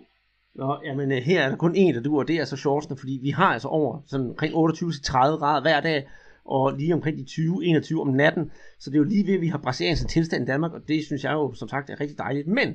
[0.55, 2.97] Nå, jamen øh, her er der kun én, der du, og det er så shortsene,
[2.99, 6.09] fordi vi har altså over sådan omkring 28-30 grader hver dag,
[6.49, 8.51] og lige omkring de 20-21 om natten.
[8.81, 11.05] Så det er jo lige ved, at vi har brasiliansk tilstand i Danmark, og det
[11.05, 12.47] synes jeg jo som sagt er rigtig dejligt.
[12.49, 12.69] Men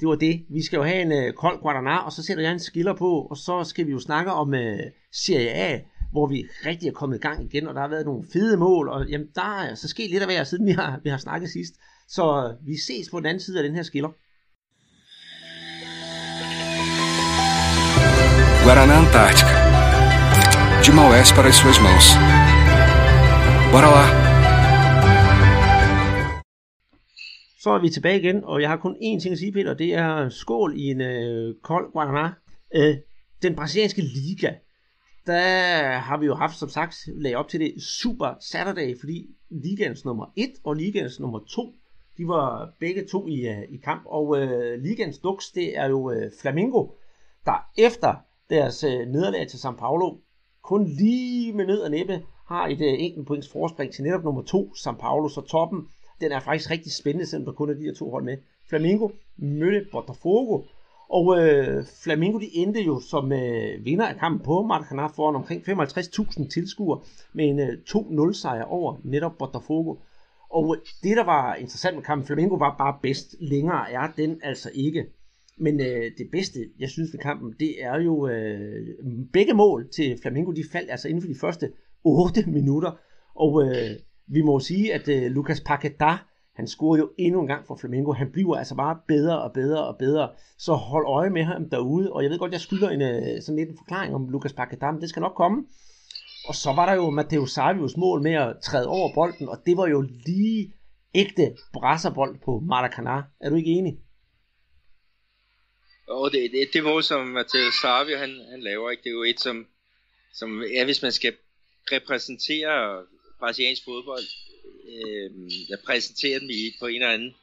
[0.00, 0.44] det var det.
[0.50, 3.20] Vi skal jo have en øh, kold Guaraná, og så sætter jeg en skiller på,
[3.30, 4.78] og så skal vi jo snakke om øh,
[5.12, 5.78] Serie A,
[6.12, 8.88] hvor vi rigtig er kommet i gang igen, og der har været nogle fede mål,
[8.88, 11.50] og jamen, der er så sket lidt af hver, siden vi har, vi har snakket
[11.50, 11.74] sidst.
[12.08, 14.08] Så øh, vi ses på den anden side af den her skiller.
[18.64, 19.54] Guaraná Antártica.
[20.84, 22.37] De Maués para as suas mãos.
[23.72, 24.04] Bora lá!
[27.58, 29.94] Så er vi tilbage igen, og jeg har kun én ting at sige, Peter, det
[29.94, 32.28] er skål i en øh, kold Guaraná.
[32.74, 32.96] Øh,
[33.42, 34.54] den brasilianske liga,
[35.26, 35.42] der
[35.98, 40.26] har vi jo haft, som sagt, lagt op til det Super Saturday, fordi ligans nummer
[40.36, 41.74] 1 og ligans nummer 2,
[42.18, 46.10] de var begge to i, uh, i kamp, og øh, ligaens dux, det er jo
[46.10, 46.86] øh, Flamingo,
[47.46, 48.14] der efter
[48.50, 50.16] deres øh, nederlag til São Paulo,
[50.62, 54.42] kun lige med nød og næppe har et øh, enkelt points forspring til netop nummer
[54.42, 55.88] to, São Paulo, så toppen,
[56.20, 58.36] den er faktisk rigtig spændende, selvom der kun er de her to hold med.
[58.68, 60.62] Flamengo mødte Botafogo,
[61.08, 65.62] og øh, Flamengo de endte jo som øh, vinder af kampen på Maracanã foran omkring
[65.62, 67.00] 55.000 tilskuere
[67.32, 67.78] med en øh,
[68.28, 69.94] 2-0 sejr over netop Botafogo.
[70.50, 73.34] Og øh, det, der var interessant med kampen, Flamengo var bare bedst.
[73.40, 75.06] Længere er den altså ikke.
[75.58, 78.86] Men øh, det bedste, jeg synes ved kampen, det er jo øh,
[79.32, 81.72] begge mål til Flamengo, de faldt altså inden for de første
[82.04, 82.92] 8 minutter.
[83.34, 83.90] Og øh,
[84.26, 86.12] vi må sige, at øh, Lucas Paquetá,
[86.54, 88.12] han scorede jo endnu en gang for Flamengo.
[88.12, 90.30] Han bliver altså bare bedre og bedre og bedre.
[90.58, 92.12] Så hold øje med ham derude.
[92.12, 94.90] Og jeg ved godt, jeg skylder en, øh, sådan lidt en forklaring om Lucas Paquetá,
[94.90, 95.64] men det skal nok komme.
[96.48, 99.76] Og så var der jo Matteo Savios mål med at træde over bolden, og det
[99.76, 100.72] var jo lige
[101.14, 103.16] ægte brasserbold på Maracanã.
[103.40, 103.98] Er du ikke enig?
[106.08, 109.02] Og det, det, det mål, som Matteo Savio han, han laver, ikke?
[109.02, 109.66] det er jo et, som,
[110.34, 111.32] som ja, hvis man skal
[111.92, 113.04] repræsenterer
[113.38, 114.26] brasiliansk fodbold,
[114.92, 115.30] øh,
[115.68, 117.34] jeg præsenterer dem i på en eller anden,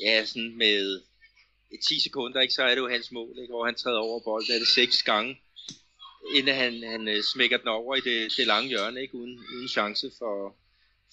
[0.00, 1.00] ja, sådan med
[1.88, 4.54] 10 sekunder, ikke, så er det jo hans mål, ikke, hvor han træder over bolden,
[4.54, 5.40] er det seks gange,
[6.34, 9.68] inden han, han øh, smækker den over i det, det lange hjørne, ikke, uden, uden
[9.68, 10.56] chance for,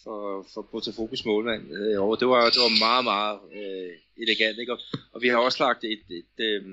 [0.04, 1.64] for, for Botafogo's målmand.
[1.72, 3.92] Øh, og det var, det var meget, meget øh,
[4.24, 4.74] elegant, ikke?
[4.74, 4.80] Og,
[5.14, 6.64] og vi har også lagt et, et, et, øh,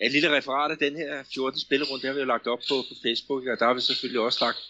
[0.00, 1.60] et lille referat af den her 14.
[1.60, 4.20] spillerunde, det har vi jo lagt op på, på Facebook, og der har vi selvfølgelig
[4.20, 4.62] også lagt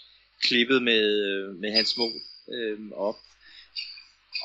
[0.43, 1.05] klippet med,
[1.53, 2.13] med hans mål
[2.55, 3.17] øh, op.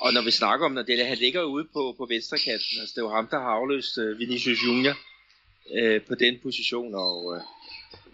[0.01, 2.93] Og når vi snakker om, når det han ligger ude på, på venstre kanten, altså
[2.95, 4.95] det er jo ham, der har afløst øh, Vinicius Junior
[5.75, 7.41] øh, på den position, og øh,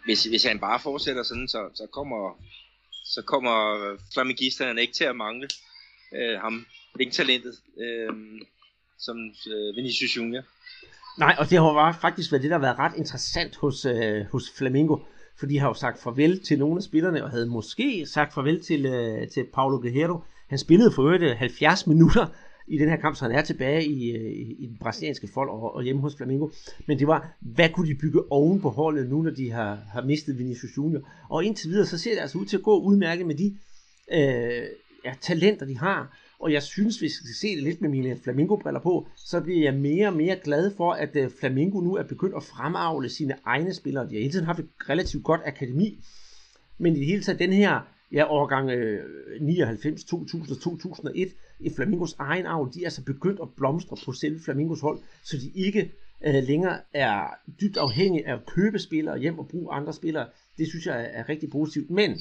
[0.05, 2.39] hvis, hvis han bare fortsætter sådan, så, så kommer
[3.05, 3.55] så kommer
[4.13, 5.47] flamingisterne ikke til at mangle
[6.15, 6.65] øh, ham,
[7.11, 8.13] talentet øh,
[8.99, 10.43] som øh, Vinicius Junior.
[11.19, 14.43] Nej, og det har faktisk været det, der har været ret interessant hos, øh, hos
[14.57, 14.97] Flamingo
[15.39, 18.61] for de har jo sagt farvel til nogle af spillerne, og havde måske sagt farvel
[18.61, 20.19] til, øh, til Paulo Guerrero.
[20.47, 22.25] Han spillede for øvrigt øh, 70 minutter
[22.67, 25.49] i den her kamp, så han er tilbage i, øh, i, i den brasilianske fold
[25.49, 26.49] og, og hjemme hos Flamengo.
[26.87, 30.01] Men det var, hvad kunne de bygge oven på holdet nu, når de har, har
[30.01, 31.01] mistet Vinicius Junior?
[31.29, 33.57] Og indtil videre, så ser det altså ud til at gå udmærket med de
[34.11, 34.63] øh,
[35.05, 36.17] ja, talenter, de har.
[36.39, 39.63] Og jeg synes, hvis vi skal se det lidt med mine Flamingo-briller på, så bliver
[39.63, 43.35] jeg mere og mere glad for, at øh, Flamingo nu er begyndt at fremavle sine
[43.45, 44.09] egne spillere.
[44.09, 46.03] De har hele tiden haft et relativt godt akademi,
[46.77, 49.05] men i det hele taget den her ja, årgang øh,
[49.41, 54.11] 99, 2000 og 2001 i Flamingos egen arv, de er altså begyndt at blomstre på
[54.11, 55.91] selve Flamingos hold, så de ikke
[56.25, 57.27] øh, længere er
[57.61, 60.27] dybt afhængige af at købe spillere hjem og bruge andre spillere.
[60.57, 61.89] Det synes jeg er, er rigtig positivt.
[61.89, 62.19] Men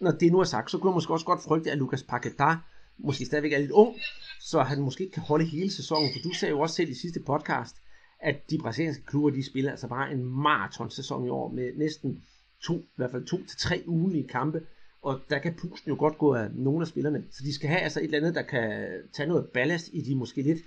[0.00, 2.56] når det nu er sagt, så kunne jeg måske også godt frygte, at Lucas Paquetá
[3.04, 3.96] måske stadigvæk er lidt ung,
[4.40, 6.12] så han måske ikke kan holde hele sæsonen.
[6.12, 7.76] For du sagde jo også selv i sidste podcast,
[8.20, 12.22] at de brasilianske klubber, de spiller altså bare en maratonsæson i år med næsten
[12.62, 14.66] to, i hvert fald to til tre ugenlige kampe.
[15.02, 17.24] Og der kan pusten jo godt gå af nogle af spillerne.
[17.30, 20.16] Så de skal have altså et eller andet, der kan tage noget ballast i de
[20.16, 20.58] måske lidt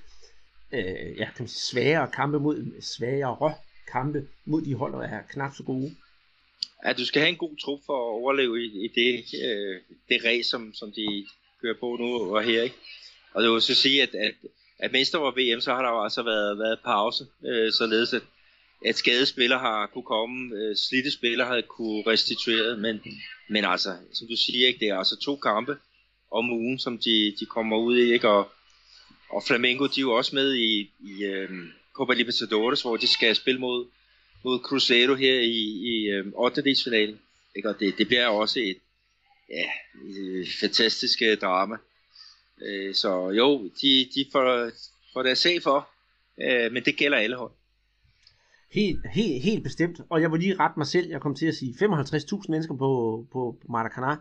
[0.73, 3.53] øh, ja, kan man sige, sværere kampe mod sværere
[3.91, 5.95] kampe mod de hold, der er knap så gode.
[6.85, 9.09] Ja, du skal have en god trup for at overleve i, i det,
[9.47, 11.25] øh, det race, som, som de
[11.63, 12.63] kører på nu og her.
[12.63, 12.75] Ikke?
[13.33, 14.33] Og det vil så sige, at, at,
[14.79, 18.13] at mens der var VM, så har der jo altså været, været pause, øh, således
[18.13, 18.21] at,
[18.85, 23.01] at skadede spillere har kunne komme, øh, slidte spillere har kunne restituere, men,
[23.49, 25.77] men altså, som du siger, ikke, det er altså to kampe
[26.31, 28.29] om ugen, som de, de kommer ud i, ikke?
[28.29, 28.51] Og,
[29.29, 31.49] og Flamengo, de er jo også med i, i øh,
[31.93, 33.87] Copa Libertadores, hvor de skal spille mod,
[34.43, 35.61] mod Cruzeiro her i,
[35.93, 36.63] i øh, 8.
[37.55, 37.69] Ikke?
[37.69, 38.77] Og det, det bliver også et,
[39.57, 39.67] ja,
[40.05, 41.75] øh, fantastisk drama.
[42.61, 44.69] Øh, så jo, de, de får,
[45.13, 45.89] får deres se for,
[46.41, 47.51] øh, men det gælder alle hold.
[48.73, 50.01] Helt, helt, helt bestemt.
[50.09, 51.09] Og jeg vil lige rette mig selv.
[51.09, 54.15] Jeg kom til at sige 55.000 mennesker på, på, på Maracanã.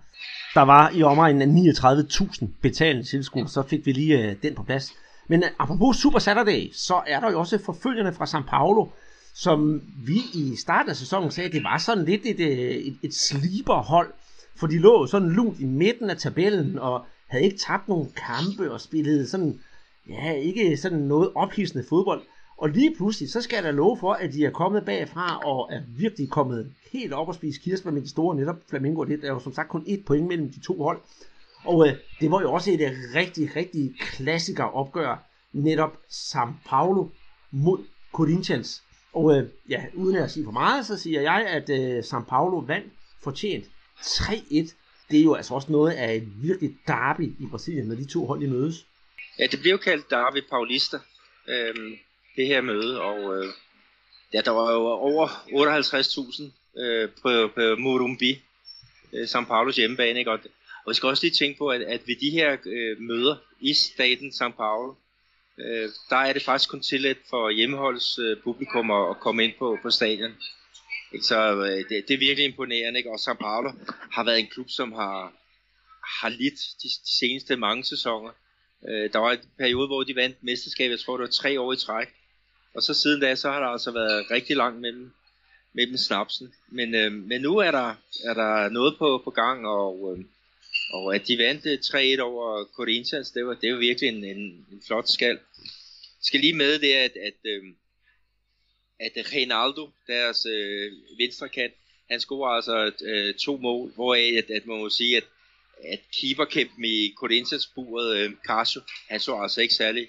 [0.54, 4.62] Der var i omegnen af 39.000 betalende tilskuere, så fik vi lige øh, den på
[4.62, 4.92] plads.
[5.28, 8.86] Men øh, apropos Super Saturday, så er der jo også forfølgerne fra São Paulo,
[9.34, 12.40] som vi i starten af sæsonen sagde, det var sådan lidt et,
[12.86, 14.12] et, et sleeper-hold,
[14.56, 18.72] for de lå sådan lunt i midten af tabellen, og havde ikke tabt nogen kampe,
[18.72, 19.60] og spillede sådan,
[20.08, 22.22] ja, ikke sådan noget ophidsende fodbold.
[22.56, 25.68] Og lige pludselig, så skal jeg da love for, at de er kommet bagfra, og
[25.72, 29.04] er virkelig kommet helt op og spise kirsebær med de store netop Flamingo.
[29.04, 31.00] Det er jo som sagt kun et point mellem de to hold.
[31.64, 32.80] Og øh, det var jo også et
[33.14, 37.08] rigtig, rigtig klassiker opgør, netop São Paulo
[37.50, 37.78] mod
[38.12, 38.82] Corinthians.
[39.12, 42.58] Og øh, ja, uden at sige for meget, så siger jeg, at øh, São Paulo
[42.58, 43.64] vandt fortjent
[44.02, 44.74] 3-1.
[45.10, 48.26] Det er jo altså også noget af et virkelig derby i Brasilien, når de to
[48.26, 48.86] hold i mødes.
[49.38, 50.98] Ja, det bliver jo kaldt Derby Paulista,
[51.48, 51.96] øhm,
[52.36, 53.52] det her møde, og øh,
[54.34, 55.28] ja, der var jo over
[56.76, 58.42] 58.000 øh, på, på Morumbi,
[59.12, 60.30] øh, São Paulos hjemmebane, ikke?
[60.30, 60.38] Og,
[60.84, 63.74] og vi skal også lige tænke på, at, at ved de her øh, møder i
[63.74, 64.94] staten São Paulo,
[65.58, 69.52] øh, der er det faktisk kun tilladt for hjemmeholds øh, publikum at, at komme ind
[69.58, 70.32] på, på stadion.
[71.12, 71.24] Ikke?
[71.24, 73.10] Så øh, det, det er virkelig imponerende, ikke?
[73.10, 73.72] og São Paulo
[74.12, 75.32] har været en klub, som har,
[76.20, 78.30] har lidt de, de seneste mange sæsoner.
[78.88, 81.72] Øh, der var en periode, hvor de vandt mesterskabet, jeg tror det var tre år
[81.72, 82.08] i træk.
[82.74, 85.12] Og så siden da, så har der altså været rigtig langt mellem,
[85.72, 86.54] mellem snapsen.
[86.68, 87.94] Men, øh, men nu er der,
[88.24, 90.24] er der noget på, på gang, og, øh,
[90.92, 91.78] og at de vandt øh,
[92.18, 95.38] 3-1 over Corinthians, det var, det var virkelig en, en, en flot skal.
[96.18, 97.62] Jeg skal lige med det, at, at øh,
[99.06, 101.74] at øh, Reinaldo, deres øh, venstre kant,
[102.10, 105.24] han scorer altså øh, to mål, hvoraf at, at man må sige, at,
[105.84, 110.08] at keeperkæmpen i Corinthians buret, øh, Carso, han så altså ikke særlig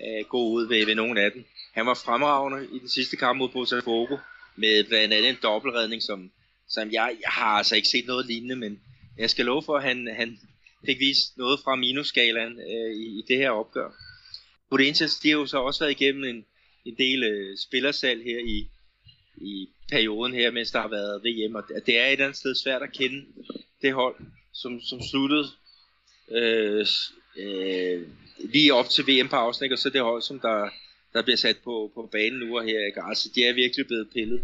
[0.00, 1.44] øh, god ud ved, ved nogen af dem.
[1.72, 4.16] Han var fremragende i den sidste kamp mod Botafogo,
[4.56, 6.30] med blandt andet en dobbeltredning, som,
[6.68, 8.80] som jeg, jeg har altså ikke set noget lignende, men
[9.18, 10.38] jeg skal love for, at han, han
[10.86, 13.90] fik vist noget fra minusskalaen øh, i, i det her opgør.
[14.70, 16.44] Corinthians, de har jo så også været igennem en,
[16.84, 18.68] en del øh, spillersal her i,
[19.36, 22.54] i perioden her, mens der har været VM, og det er et eller andet sted
[22.54, 23.26] svært at kende
[23.82, 24.16] det hold,
[24.52, 25.46] som, som sluttede
[26.30, 26.86] øh,
[27.36, 29.74] øh, lige op til VM-pausen, ikke?
[29.74, 30.68] og så det hold, som der,
[31.12, 33.02] der bliver sat på, på banen nu og her, ikke?
[33.02, 34.42] altså de er virkelig blevet pillet.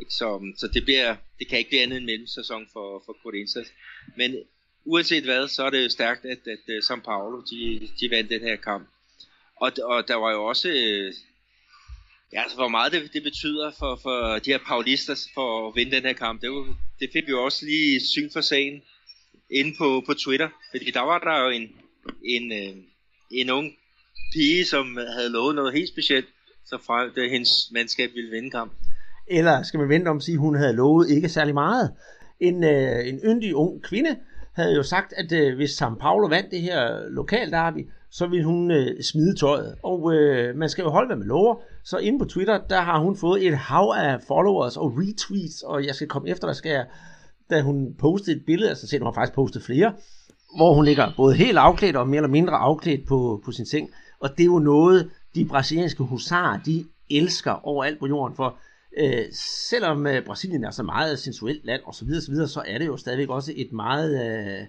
[0.00, 0.12] Ikke?
[0.12, 3.68] Så, så det, bliver, det kan ikke blive andet end en mellemsæson for, for Corinthians.
[4.16, 4.36] Men
[4.84, 8.30] uanset hvad, så er det jo stærkt, at, at, at São Paulo, de, de vandt
[8.30, 8.88] den her kamp.
[9.56, 11.14] Og, og der var jo også øh,
[12.32, 15.96] Ja, altså hvor meget det, det betyder for, for de her paulister for at vinde
[15.96, 16.64] den her kamp, det, var,
[17.00, 18.82] det fik vi jo også lige syn for sagen
[19.50, 20.48] inde på, på Twitter.
[20.70, 21.68] Fordi der var der jo en,
[22.24, 22.84] en, en,
[23.30, 23.72] en ung
[24.32, 26.26] pige, som havde lovet noget helt specielt,
[26.66, 28.72] så fra det hendes mandskab ville vinde kamp.
[29.26, 31.92] Eller skal man vente om at sige, at hun havde lovet ikke særlig meget?
[32.40, 34.16] En, øh, en yndig ung kvinde
[34.52, 38.70] havde jo sagt, at øh, hvis San Paulo vandt det her lokalderby, så ville hun
[38.70, 39.74] øh, smide tøjet.
[39.82, 41.56] Og øh, man skal jo holde, hvad man lover.
[41.84, 45.86] Så inde på Twitter, der har hun fået et hav af followers og retweets, og
[45.86, 46.86] jeg skal komme efter, der skal jeg,
[47.50, 49.94] da hun postede et billede, altså selv hun har faktisk postet flere,
[50.56, 53.90] hvor hun ligger både helt afklædt og mere eller mindre afklædt på, på sin seng.
[54.20, 58.58] Og det er jo noget, de brasilianske husarer, de elsker overalt på jorden, for
[58.98, 59.24] øh,
[59.68, 62.78] selvom øh, Brasilien er så meget sensuelt land og så videre, så, videre, så er
[62.78, 64.66] det jo stadigvæk også et meget øh,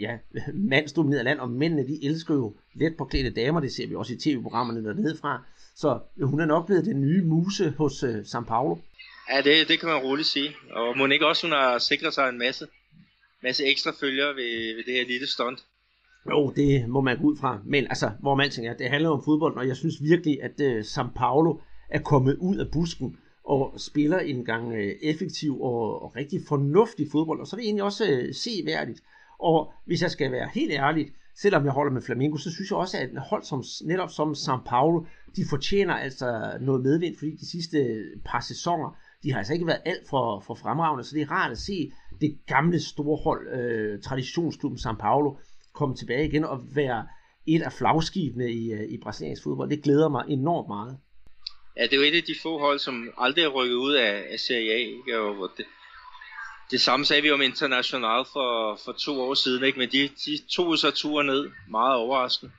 [0.00, 0.18] ja,
[0.54, 4.16] mandsdomineret land, og mændene de elsker jo let påklædte damer, det ser vi også i
[4.16, 5.44] tv-programmerne dernede fra.
[5.76, 8.76] Så hun er nok blevet den nye muse hos øh, São Paulo.
[9.30, 10.50] Ja, det, det kan man roligt sige.
[10.70, 12.66] Og må ikke også, hun har sikret sig en masse,
[13.42, 15.64] masse ekstra følgere ved, ved det her lille stunt.
[16.30, 17.60] Jo, det må man gå ud fra.
[17.64, 20.78] Men altså, hvor man tænker, det handler om fodbold, og jeg synes virkelig, at uh,
[20.80, 26.16] São Paulo er kommet ud af busken og spiller en gang uh, effektiv og, og
[26.16, 29.02] rigtig fornuftig fodbold, og så er det egentlig også uh, seværdigt.
[29.38, 32.78] Og hvis jeg skal være helt ærlig, selvom jeg holder med Flamengo, så synes jeg
[32.78, 35.04] også, at hold som, netop som São Paulo,
[35.36, 39.82] de fortjener altså noget medvind, fordi de sidste par sæsoner, de har altså ikke været
[39.84, 44.02] alt for, for fremragende, så det er rart at se det gamle store hold, øh,
[44.02, 45.36] traditionsklubben São Paulo,
[45.72, 47.06] komme tilbage igen og være
[47.46, 49.70] et af flagskibene i, øh, i brasiliansk fodbold.
[49.70, 50.98] Det glæder mig enormt meget.
[51.76, 54.24] Ja, det er jo et af de få hold, som aldrig er rykket ud af,
[54.32, 54.76] af Serie A.
[54.76, 55.18] Ikke?
[55.20, 55.66] Og det,
[56.70, 59.78] det samme sagde vi om International for, for to år siden, ikke?
[59.78, 62.52] men de, de tog så turen ned, meget overraskende,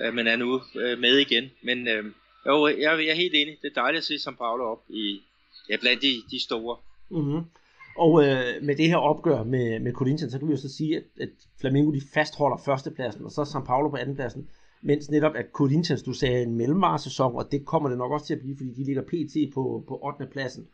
[0.00, 1.50] øh, men er nu øh, med igen.
[1.62, 2.04] Men øh,
[2.46, 5.20] jo, jeg, jeg er helt enig, det er dejligt at se som Paulo op i,
[5.70, 6.76] ja, blandt de, de store.
[7.10, 7.44] Mm-hmm.
[7.98, 10.96] Og øh, med det her opgør med, med Corinthians, så kan vi jo så sige,
[10.96, 11.28] at, at
[11.60, 14.48] Flamengo de fastholder førstepladsen, og så São Paulo på andenpladsen.
[14.82, 18.34] Mens netop at Corinthians, du sagde en mellemvaresæson, og det kommer det nok også til
[18.34, 19.54] at blive, fordi de ligger pt.
[19.54, 20.26] på, på 8.
[20.32, 20.66] pladsen.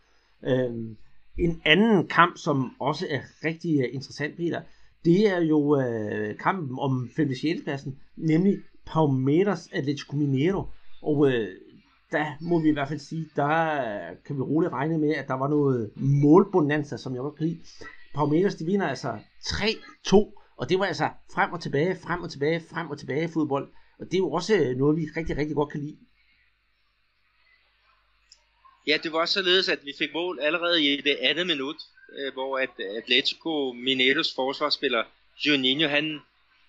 [0.44, 0.96] Øh,
[1.38, 4.60] en anden kamp, som også er rigtig øh, interessant, Peter,
[5.04, 7.34] det er jo øh, kampen om 5.
[7.34, 7.62] 6.
[7.64, 10.62] pladsen, nemlig Palmeiras Atletico Mineiro.
[11.02, 11.48] Og øh,
[12.12, 15.28] der må vi i hvert fald sige, der øh, kan vi roligt regne med, at
[15.28, 17.60] der var noget målbonanza, som jeg godt kan lide.
[18.14, 22.60] Palmeiras, de vinder altså 3-2, og det var altså frem og tilbage, frem og tilbage,
[22.60, 23.68] frem og tilbage fodbold.
[23.98, 25.96] Og det er jo også øh, noget, vi rigtig, rigtig godt kan lide.
[28.86, 31.76] Ja, det var således, at vi fik mål allerede i det andet minut,
[32.18, 35.04] øh, hvor at Atletico Mineiros forsvarsspiller
[35.46, 36.20] Juninho, han,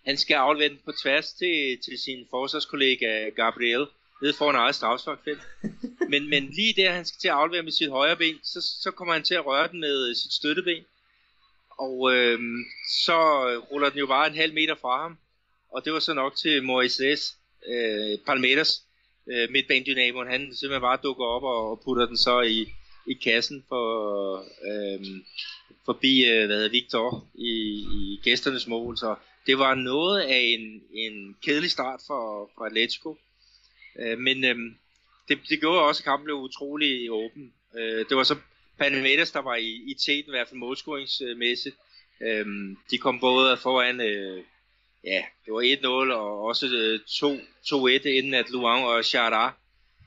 [0.05, 3.85] han skal aflevere den på tværs til, til sin forsvarskollega Gabriel,
[4.21, 5.41] nede foran eget strafsparkfelt.
[6.09, 8.91] Men, men lige der, han skal til at aflevere med sit højre ben, så, så
[8.91, 10.85] kommer han til at røre den med sit støtteben.
[11.69, 12.39] Og øh,
[12.89, 13.17] så
[13.71, 15.17] ruller den jo bare en halv meter fra ham.
[15.71, 17.35] Og det var så nok til Moises
[17.67, 18.83] øh, Palmeiras
[19.31, 22.67] øh, midtbanedynamoen, han simpelthen bare dukker op og, og putter den så i,
[23.07, 23.85] i kassen for,
[24.39, 25.05] øh,
[25.85, 27.51] forbi øh, hvad hedder, Victor i,
[27.93, 28.97] i gæsternes mål.
[28.97, 29.15] Så
[29.47, 33.17] det var noget af en, en kedelig start for, for Atletico.
[33.99, 34.55] Øh, men øh,
[35.27, 37.53] det, det gjorde også, at kampen blev utrolig åben.
[37.77, 38.35] Øh, det var så
[38.77, 41.75] Panamedas, der var i, i teten, i hvert fald målscoringsmæssigt.
[42.21, 42.45] Øh,
[42.91, 44.43] de kom både foran, øh,
[45.05, 46.99] ja, det var 1-0 og også øh,
[48.03, 49.53] 2-1, inden at Luang og Chara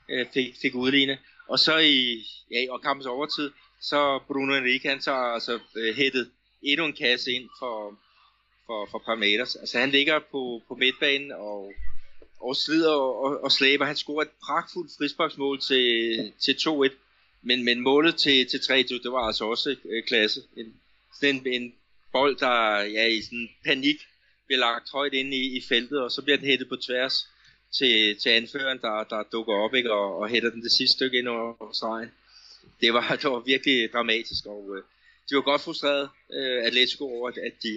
[0.09, 1.17] øh, fik, fik udlignet.
[1.47, 6.31] Og så i ja, og kampens overtid, så Bruno Henrique, han så altså øh, hættet
[6.61, 7.99] endnu en kasse ind for,
[8.65, 9.55] for, for Parmeters.
[9.55, 11.73] Altså han ligger på, på midtbanen og
[12.41, 13.85] og slider og, og, og slæber.
[13.85, 16.93] Han scorer et pragtfuldt frisparksmål til, til 2-1.
[17.41, 20.41] Men, men målet til, til 3-2, det var altså også øh, klasse.
[20.57, 20.73] En,
[21.19, 21.73] sådan en, en
[22.11, 23.97] bold, der ja, i sådan panik
[24.49, 27.15] bliver lagt højt ind i, i feltet, og så bliver den hættet på tværs
[27.77, 31.17] til, til anføreren, der, der dukker op ikke, og, og hætter den det sidste stykke
[31.19, 32.11] ind over, over stregen.
[32.81, 34.83] Det var, det var virkelig dramatisk, og øh,
[35.29, 37.73] de var godt frustreret, øh, Atletico, over, at, at de,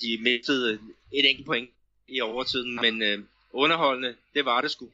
[0.00, 0.78] de mistede
[1.12, 1.70] et enkelt point
[2.08, 3.18] i overtiden, men øh,
[3.52, 4.88] underholdende, det var det sgu.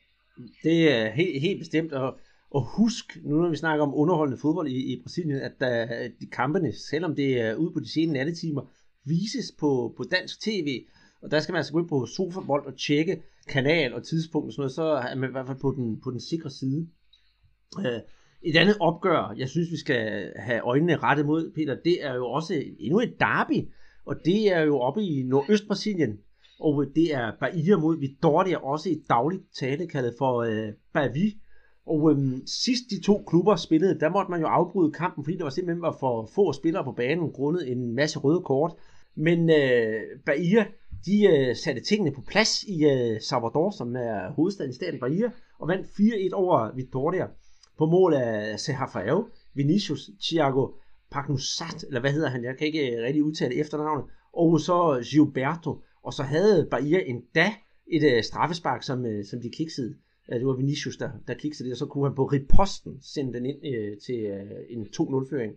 [0.62, 2.20] Det er helt, helt bestemt, og,
[2.50, 6.08] og husk, nu når vi snakker om underholdende fodbold i, i Brasilien, at øh, der,
[6.20, 8.62] de kampene, selvom det er ude på de sene nattetimer,
[9.04, 10.84] vises på, på dansk tv,
[11.22, 14.52] og der skal man altså gå ind på Sofabold og tjekke kanal og tidspunkt og
[14.52, 16.88] sådan noget, så er man i hvert fald på den, på den sikre side.
[17.78, 17.84] Uh,
[18.42, 22.26] et andet opgør, jeg synes, vi skal have øjnene rettet mod, Peter, det er jo
[22.26, 23.68] også endnu et derby,
[24.06, 26.18] og det er jo oppe i Nordøst-Brasilien,
[26.60, 31.38] og det er Bahia mod Vitória, også i dagligt tale kaldet for øh, Bavi.
[31.86, 35.42] Og øhm, sidst de to klubber spillede, der måtte man jo afbryde kampen, fordi der
[35.42, 38.72] var simpelthen var for få spillere på banen, grundet en masse røde kort.
[39.14, 40.66] Men øh, Bahia,
[41.06, 45.30] de øh, satte tingene på plads i øh, Salvador, som er hovedstaden i staten Bahia,
[45.58, 47.26] og vandt 4-1 over Vitória
[47.78, 49.24] på mål af Serra
[49.54, 50.68] Vinicius, Thiago
[51.10, 55.82] Pagnusat, eller hvad hedder han, jeg kan ikke øh, rigtig udtale efternavnet, og så Gilberto,
[56.02, 57.52] og så havde Bahia endda
[57.86, 59.94] et øh, straffespark, som, øh, som de kiksede.
[60.28, 63.46] Det var Vinicius, der, der kiksede det, og så kunne han på riposten sende den
[63.46, 65.52] ind øh, til øh, en 2-0-føring.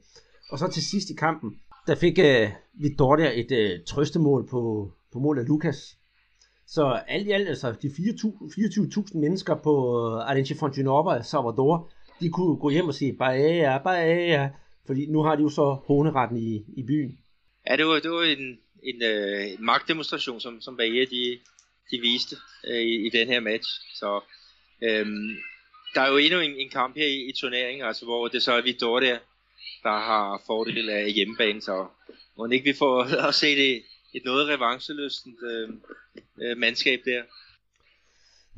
[0.52, 1.52] Og så til sidst i kampen,
[1.88, 5.98] der fik øh, Vittoria et øh, trøstemål på, på mål af Lukas.
[6.68, 12.58] Så alt i alt, altså de 24.000 mennesker på øh, Arenche Fontinova, Salvador, de kunne
[12.58, 14.52] gå hjem og sige, Bahia, Bahia,
[14.86, 17.20] fordi nu har de jo så håneretten i, i byen.
[17.70, 21.40] Ja, det var, det var en, en, øh, en magtdemonstration, som, som Bahia de,
[21.92, 22.36] de viste
[22.68, 23.70] øh, i, i den her match.
[23.96, 24.22] Så
[24.82, 25.30] øhm,
[25.96, 28.52] der er jo endnu en, en kamp her i, i turneringen, altså, hvor det så
[28.54, 29.20] er Vittoria,
[29.88, 31.86] der har fordel af hjemmebane, så
[32.38, 33.84] må ikke vi får at se det,
[34.14, 35.70] et noget revancheløstent øh,
[36.42, 37.24] øh, mandskab der.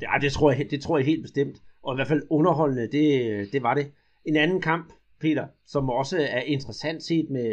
[0.00, 1.56] Ja, det tror, jeg, det tror jeg helt bestemt.
[1.82, 3.92] Og i hvert fald underholdende, det, det var det.
[4.24, 7.50] En anden kamp, Peter, som også er interessant set med,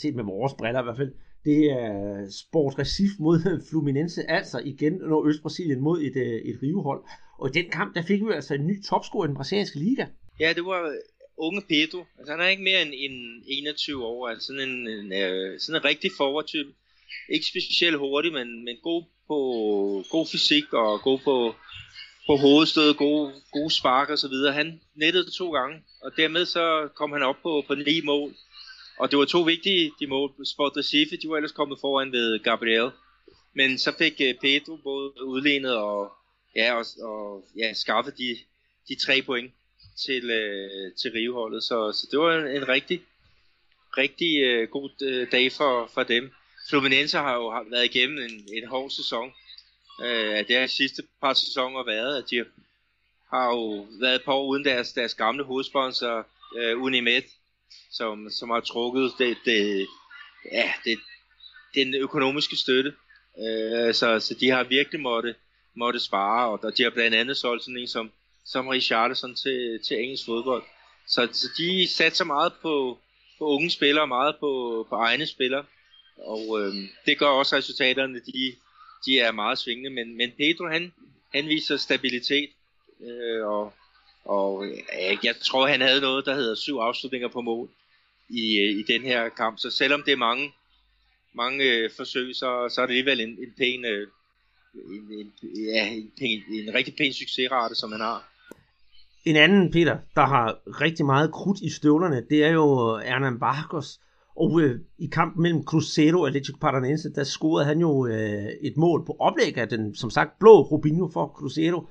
[0.00, 1.12] set med vores briller i hvert fald,
[1.44, 3.38] det er Sport Recife mod
[3.70, 7.04] Fluminense, altså igen når Øst-Brasilien mod et, øh, et rivehold.
[7.38, 10.06] Og i den kamp, der fik vi altså en ny topscorer i den brasilianske liga.
[10.40, 10.94] Ja, det var
[11.36, 12.04] unge Pedro.
[12.18, 15.80] Altså han er ikke mere end, end 21 år, altså sådan en, en, øh, sådan
[15.80, 16.72] en rigtig forward-type.
[17.28, 19.38] Ikke specielt hurtig, men, men god på
[20.10, 21.54] god fysik og god på,
[22.26, 24.52] på hovedstød, gode, gode spark og så videre.
[24.52, 28.34] Han nettede to gange, og dermed så kom han op på, på ni mål.
[28.98, 30.46] Og det var to vigtige de mål.
[30.46, 32.90] Sport Recife, de var ellers kommet foran ved Gabriel.
[33.54, 36.12] Men så fik øh, Pedro både udlignet og,
[36.56, 38.38] ja, og, og ja, skaffet de,
[38.88, 39.52] de tre point
[40.06, 41.62] til, øh, til Riveholdet.
[41.62, 43.02] Så, så det var en, en rigtig,
[43.98, 46.32] rigtig øh, god øh, dag for, for dem.
[46.70, 49.32] Fluminense har jo har været igennem en, en hård sæson.
[50.04, 52.44] Øh, det har sidste par sæsoner været, at de
[53.30, 56.26] har jo været på uden deres, deres gamle hovedsponsor,
[56.58, 57.22] øh, Unimed
[57.92, 59.86] som, som har trukket det, det,
[60.52, 60.98] ja, det,
[61.74, 62.92] den økonomiske støtte.
[63.38, 65.34] Øh, så, så de har virkelig måtte,
[65.74, 68.12] måtte spare, og de har blandt andet solgt sådan en som,
[68.44, 70.62] som Richardson til, til engelsk fodbold.
[71.06, 72.98] Så, så de satser meget på,
[73.38, 75.64] på unge spillere, meget på, på egne spillere,
[76.16, 76.74] og øh,
[77.06, 78.54] det gør også resultaterne, de,
[79.06, 80.92] de er meget svingende, men, men Pedro han,
[81.34, 82.50] han viser stabilitet,
[83.00, 83.72] øh, og,
[84.24, 87.70] og øh, jeg, jeg tror han havde noget, der hedder syv afslutninger på mål,
[88.28, 89.58] i, øh, i den her kamp.
[89.58, 90.52] Så selvom det er mange,
[91.32, 94.08] mange øh, forsøg, så, så er det alligevel en, en pæn, øh,
[94.74, 95.32] en, en,
[95.74, 98.31] ja, en, pæn, en rigtig pæn succesrate, som han har.
[99.24, 103.38] En anden, Peter, der har rigtig meget krudt i støvlerne, det er jo øh, Hernan
[103.38, 104.00] Barcos.
[104.36, 108.76] Og øh, i kampen mellem Cruzeiro og Atletico Paranaense, der scorede han jo øh, et
[108.76, 111.82] mål på oplæg af den, som sagt, blå Rubinho for Cruzeiro.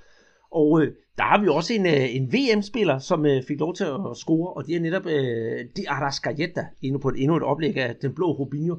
[0.51, 3.83] Og øh, der har vi også en, øh, en VM-spiller, som øh, fik lov til
[3.83, 7.77] at score, og det er netop øh, Di Arrascaeta, endnu på et, endnu et oplæg
[7.77, 8.75] af den blå Rubinho.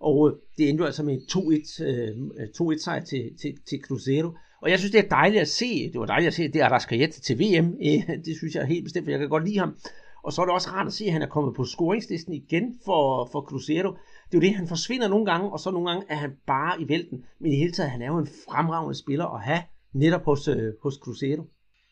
[0.00, 3.78] Og øh, det endte jo altså med en 2-1, øh, 2-1 sejr til, til, til
[3.88, 4.30] Cruzeiro.
[4.64, 6.64] Og jeg synes, det er dejligt at se, det var dejligt at se det er
[6.64, 9.58] Arrascaeta til VM, eh, det synes jeg er helt bestemt, for jeg kan godt lide
[9.58, 9.76] ham.
[10.24, 12.80] Og så er det også rart at se, at han er kommet på scoringslisten igen
[12.84, 13.90] for, for Cruzeiro.
[14.26, 16.80] Det er jo det, han forsvinder nogle gange, og så nogle gange er han bare
[16.82, 17.24] i vælten.
[17.40, 19.62] Men i hele taget, han er jo en fremragende spiller at have
[19.94, 21.44] netop hos, øh, hos Cruzeiro.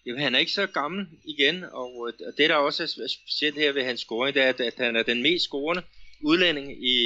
[0.06, 3.72] Jamen, han er ikke så gammel igen, og, øh, det der også er specielt her
[3.72, 5.82] ved hans scoring, det er, at, han er den mest scorende
[6.24, 6.96] udlænding i,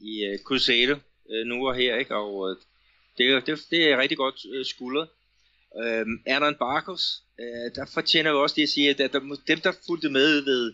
[0.00, 0.96] i øh, Cruzeiro
[1.46, 2.16] nu og her, ikke?
[2.16, 2.56] og
[3.18, 5.08] det, det, det er rigtig godt øh, skuldret.
[5.82, 9.72] Øh, Erdan Barkos, øh, der fortjener vi også det at sige, at der, dem der
[9.86, 10.72] fulgte med ved,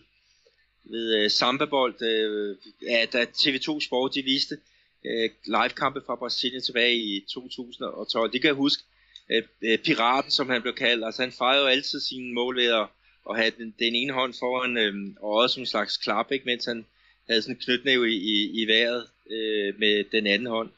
[0.83, 2.49] ved uh, Samba-bold, øh,
[2.81, 4.57] uh, at TV2 Sport, de viste
[5.05, 8.31] øh, live-kampe fra Brasilien tilbage i 2012.
[8.31, 8.83] Det kan jeg huske,
[9.31, 11.05] øh, øh, piraten, som han blev kaldt.
[11.05, 12.87] Altså han fejrede jo altid sine mål ved at,
[13.29, 16.65] at have den, den ene hånd foran, øh, og også en slags klap, ikke, mens
[16.65, 16.85] han
[17.27, 20.69] havde sådan en knytnæve i, i, i vejret øh, med den anden hånd.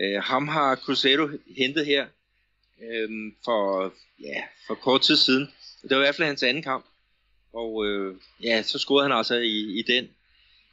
[0.00, 2.06] Øh, ham har Cruzeiro hentet her
[2.82, 5.48] øh, for, ja, for kort tid siden.
[5.82, 6.84] Det var i hvert fald hans anden kamp.
[7.52, 10.08] Og øh, ja, så scorede han altså i, i den,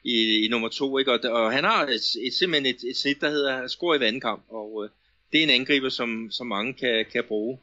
[0.04, 1.12] i, i nummer to, ikke?
[1.12, 4.08] Og, og han har et, et, simpelthen et, et snit, der hedder score i vandkamp.
[4.08, 4.44] anden kamp.
[4.50, 4.90] Og øh,
[5.32, 7.60] det er en angriber, som, som mange kan, kan bruge.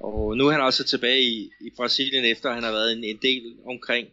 [0.00, 3.18] Og nu er han altså tilbage i, i Brasilien, efter han har været en, en
[3.22, 4.08] del omkring.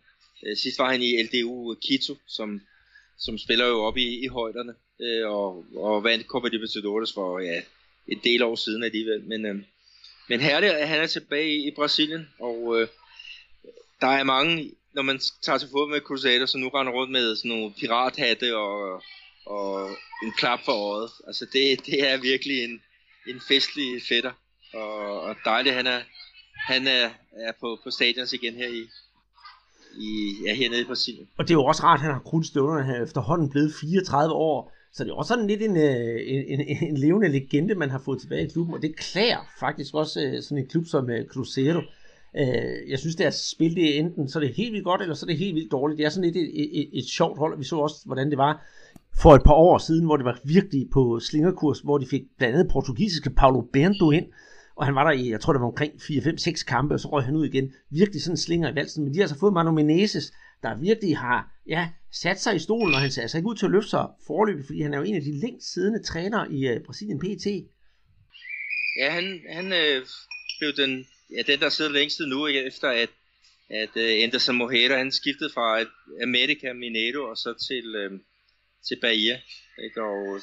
[0.46, 2.62] Øh, sidst var han i LDU Quito, som,
[3.18, 7.62] som spiller jo op i, i højderne, øh, og, og vandt Copa Libertadores for ja,
[8.08, 9.24] en del år siden alligevel.
[9.24, 9.56] Men, øh,
[10.30, 12.88] men herligt, han er tilbage i, i Brasilien, og øh,
[14.02, 17.36] der er mange, når man tager til fod med Crusader, så nu render rundt med
[17.36, 19.02] sådan nogle pirathatte og,
[19.46, 19.90] og
[20.24, 21.12] en klap for øjet.
[21.28, 22.82] Altså det, det er virkelig en,
[23.28, 24.32] en festlig fætter,
[24.74, 26.02] og, og dejligt, han er,
[26.68, 28.90] han er, er på, på stadions igen her i,
[30.00, 31.28] i, ja, hernede i Brasilien.
[31.38, 32.84] Og det er jo også rart, at han har krudt støvlerne.
[32.84, 34.72] Han er efterhånden blevet 34 år.
[34.94, 38.02] Så det er også sådan lidt en, øh, en, en, en levende legende, man har
[38.06, 38.76] fået tilbage i klubben.
[38.76, 41.82] Og det klæder faktisk også øh, sådan en klub som øh, Cruzeiro.
[42.90, 45.16] Jeg synes, det er spil, det er enten så er det helt vildt godt, eller
[45.16, 45.98] så er det helt vildt dårligt.
[45.98, 48.30] Det er sådan lidt et, et, et, et sjovt hold, og vi så også, hvordan
[48.30, 48.66] det var
[49.22, 52.56] for et par år siden, hvor det var virkelig på slingerkurs, hvor de fik blandt
[52.56, 54.26] andet portugisiske Paulo Bento ind,
[54.76, 57.00] og han var der i, jeg tror det var omkring 4, 5, 6 kampe, og
[57.00, 57.74] så røg han ud igen.
[57.92, 61.52] Virkelig sådan slinger i valsen, men de har altså fået Manu Menezes, der virkelig har
[61.68, 64.08] ja, sat sig i stolen, og han ser altså ikke ud til at løfte sig
[64.28, 67.48] forløbig, fordi han er jo en af de længst siddende trænere i uh, Brasilien PT.
[69.00, 70.06] Ja, han, han øh,
[70.60, 73.10] blev den, ja, den, der sidder længst nu, efter at,
[73.70, 75.80] at uh, Anderson Mojera, han skiftede fra
[76.24, 78.12] America Mineiro og så til, øh,
[78.88, 79.40] til Bahia.
[79.84, 80.04] Ikke?
[80.04, 80.42] Og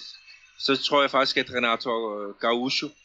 [0.59, 1.91] så tror jeg faktisk, at Renato
[2.45, 3.02] Gaúcho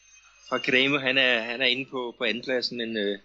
[0.48, 3.18] fra Grêmio, han er, han er inde på, på andenpladsen, men øh,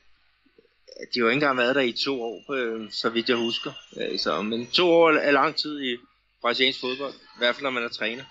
[1.14, 3.72] de har jo ikke engang været der i to år, øh, så vidt jeg husker.
[3.98, 5.98] Øh, så, men to år er lang tid i
[6.42, 8.24] brasiliansk fodbold, i hvert fald når man er træner.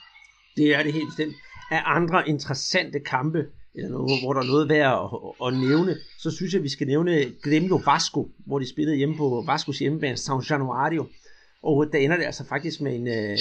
[0.56, 1.34] Det er det helt bestemt.
[1.70, 6.30] Af andre interessante kampe, eller noget, hvor der er noget værd at, at, nævne, så
[6.30, 10.14] synes jeg, at vi skal nævne Gremio Vasco, hvor de spillede hjemme på Vascos hjemmebane,
[10.14, 11.06] São Januario.
[11.62, 13.38] Og der ender det altså faktisk med en, øh,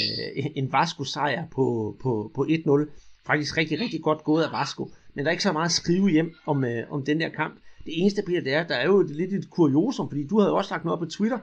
[0.56, 2.90] en Vasco-sejr på, på, på 1-0.
[3.28, 4.90] Faktisk rigtig, rigtig godt gået af Vasco.
[5.14, 7.56] Men der er ikke så meget at skrive hjem om, øh, om den der kamp.
[7.86, 10.74] Det eneste, Peter, det er, der er jo lidt et kuriosum, fordi du havde også
[10.74, 11.40] lagt noget op på Twitter,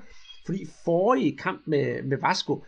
[0.46, 2.64] fordi forrige kamp med, med Vasco,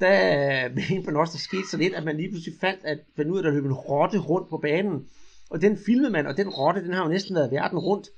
[0.00, 2.80] der øh, mente en på os, der skete så lidt, at man lige pludselig fandt,
[2.84, 5.06] at fandt ud af, at der løb en rotte rundt på banen.
[5.50, 8.08] Og den filmede man, og den rotte, den har jo næsten været verden rundt.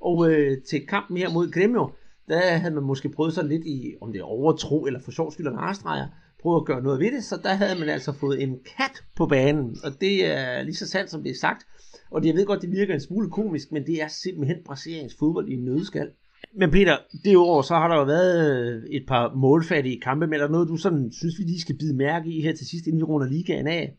[0.00, 1.90] Og øh, til kampen her mod Gremio,
[2.28, 5.32] der havde man måske prøvet sådan lidt i, om det er overtro eller for sjov
[5.32, 6.06] skyld eller narestreger,
[6.46, 9.26] prøve at gøre noget ved det, så der havde man altså fået en kat på
[9.26, 11.66] banen, og det er lige så sandt, som det er sagt.
[12.10, 15.14] Og det, jeg ved godt, det virker en smule komisk, men det er simpelthen Brasiliens
[15.18, 16.10] fodbold i en nødskal.
[16.54, 20.34] Men Peter, det år, så har der jo været øh, et par målfattige kampe, men
[20.34, 22.86] er der noget, du sådan synes, vi lige skal bide mærke i her til sidst,
[22.86, 23.94] inden vi runder ligaen af?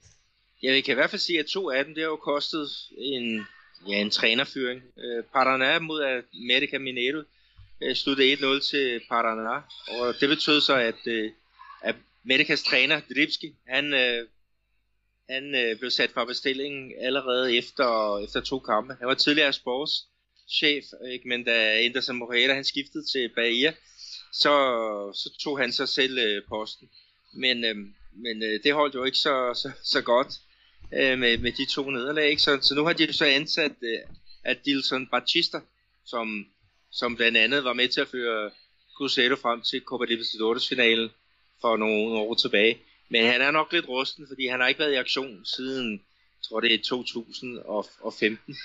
[0.63, 2.67] Ja, vi kan i hvert fald sige, at to af dem, det har jo kostet
[2.97, 3.45] en,
[3.89, 4.81] ja, en trænerfyring.
[5.03, 6.01] Øh, Paraná mod
[6.43, 7.21] America Mineiro
[7.81, 9.55] øh, 1-0 til Paraná,
[9.99, 11.31] og det betød så, at, øh,
[11.81, 11.95] at
[12.27, 14.27] Medicas træner, Dribski, han, øh,
[15.29, 18.95] han øh, blev sat fra bestillingen allerede efter, efter to kampe.
[18.99, 21.27] Han var tidligere sportschef, ikke?
[21.27, 23.73] men da Anderson Moreira han skiftede til Bahia,
[24.33, 24.53] så,
[25.13, 26.89] så tog han sig selv øh, posten.
[27.33, 27.75] Men, øh,
[28.11, 30.33] men øh, det holdt jo ikke så, så, så godt
[30.93, 32.29] øh, med, med de to nederlag.
[32.29, 32.41] Ikke?
[32.41, 33.99] Så, så nu har de så ansat øh,
[34.43, 35.59] Adilson Batista,
[36.05, 36.45] som,
[36.91, 38.51] som blandt andet var med til at føre
[38.97, 41.09] Cruzeiro frem til Copa Libertadores finalen
[41.61, 42.77] for nogle år tilbage.
[43.09, 46.49] Men han er nok lidt rusten, fordi han har ikke været i aktion siden, jeg
[46.49, 48.57] tror det er 2015.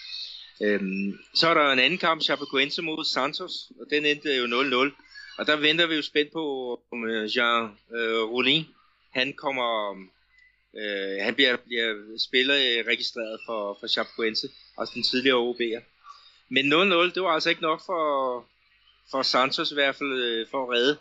[0.62, 5.02] Øhm, så er der en anden kamp, Chapecoense mod Santos, og den endte jo 0-0.
[5.38, 6.44] Og der venter vi jo spændt på,
[6.92, 8.64] om øh, Jean øh, Roulin,
[9.10, 9.90] han kommer,
[10.76, 15.82] øh, han bliver, bliver spiller øh, registreret for, for Chapecoense, altså den tidligere OB'er.
[16.48, 18.04] Men 0-0, det var altså ikke nok for,
[19.10, 20.96] for Santos i hvert fald, øh, for at redde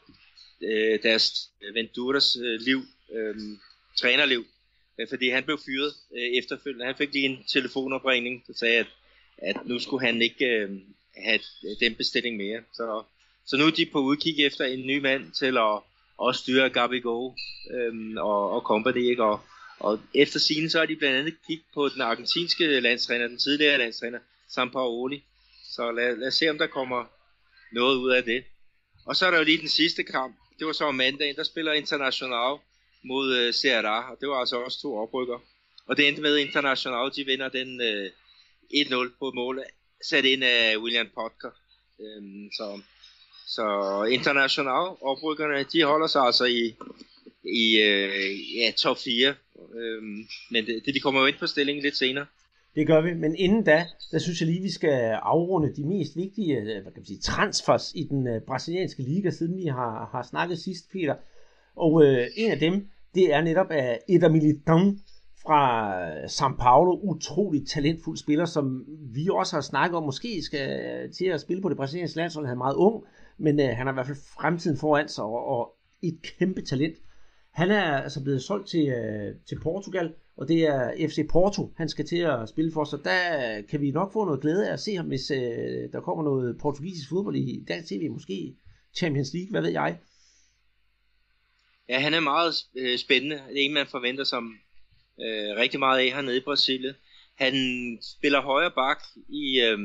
[0.62, 2.82] øh, deres Venturas øh, liv
[3.14, 3.36] øh,
[3.95, 4.45] trænerliv,
[4.99, 6.86] øh, fordi han blev fyret øh, efterfølgende.
[6.86, 8.88] Han fik lige en telefonopringning, der sagde, at,
[9.38, 10.70] at nu skulle han ikke øh,
[11.18, 12.62] have øh, den bestilling mere.
[12.74, 13.03] Så,
[13.45, 15.80] så nu er de på udkig efter en ny mand til at,
[16.28, 17.34] at styre Gabigol
[17.74, 19.24] øh, og, og company, ikke?
[19.24, 19.39] Og,
[19.80, 23.78] og efter sine så har de blandt andet kigget på den argentinske landstræner, den tidligere
[23.78, 25.24] landstræner, Sampaoli.
[25.64, 27.05] Så lad, lad os se, om der kommer
[27.72, 28.43] noget ud af det.
[29.05, 30.36] Og så er der jo lige den sidste kamp.
[30.62, 32.57] Det var så om mandagen, der spiller International
[33.03, 35.39] mod øh, Ceará, og det var altså også to oprykker.
[35.88, 38.09] Og det endte med, at International de vinder den øh,
[38.74, 39.64] 1-0 på mål,
[40.03, 41.51] sat ind af William Potker.
[41.99, 42.82] Øhm, så,
[43.47, 43.64] så
[44.03, 46.76] International oprykkerne, de holder sig altså i,
[47.43, 49.36] i øh, ja, top 4.
[49.76, 52.26] Øhm, men det, de kommer jo ind på stillingen lidt senere.
[52.76, 56.16] Det gør vi, men inden da, der synes jeg lige, vi skal afrunde de mest
[56.16, 60.10] vigtige øh, hvad kan man sige, transfers i den uh, brasilianske liga, siden vi har,
[60.12, 61.16] har snakket sidst, Peter.
[61.76, 64.98] Og øh, en af dem, det er netop af Eder Militão
[65.44, 65.92] fra
[66.26, 67.00] São Paulo.
[67.04, 70.68] utrolig talentfuld spiller, som vi også har snakket om, måske skal
[71.12, 72.46] til at spille på det brasilianske landshold.
[72.46, 73.04] Han er meget ung,
[73.38, 76.96] men øh, han har i hvert fald fremtiden foran sig, og, og et kæmpe talent.
[77.52, 81.90] Han er altså blevet solgt til, øh, til Portugal, og det er FC Porto, han
[81.90, 84.80] skal til at spille for, så der kan vi nok få noget glæde af at
[84.80, 88.56] se ham, hvis øh, der kommer noget portugisisk fodbold i dansk tv, måske
[88.96, 89.98] Champions League, hvad ved jeg.
[91.90, 93.36] Ja, han er meget øh, spændende.
[93.36, 94.54] Det er en, man forventer som
[95.22, 96.96] øh, rigtig meget af hernede i Brasilien.
[97.36, 97.54] Han
[98.02, 99.80] spiller højre bak i, øh,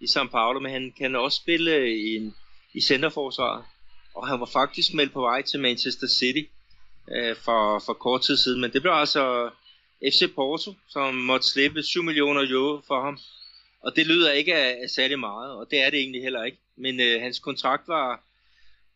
[0.00, 2.32] i São Paulo, men han kan også spille i,
[2.74, 3.64] i centerforsvaret.
[4.14, 6.42] og han var faktisk meldt på vej til Manchester City
[7.12, 9.50] øh, for, for kort tid siden, men det blev altså
[10.02, 13.18] FC Porto, som måtte slippe 7 millioner euro for ham.
[13.80, 16.58] Og det lyder ikke af, af særlig meget, og det er det egentlig heller ikke.
[16.76, 18.22] Men øh, hans kontrakt var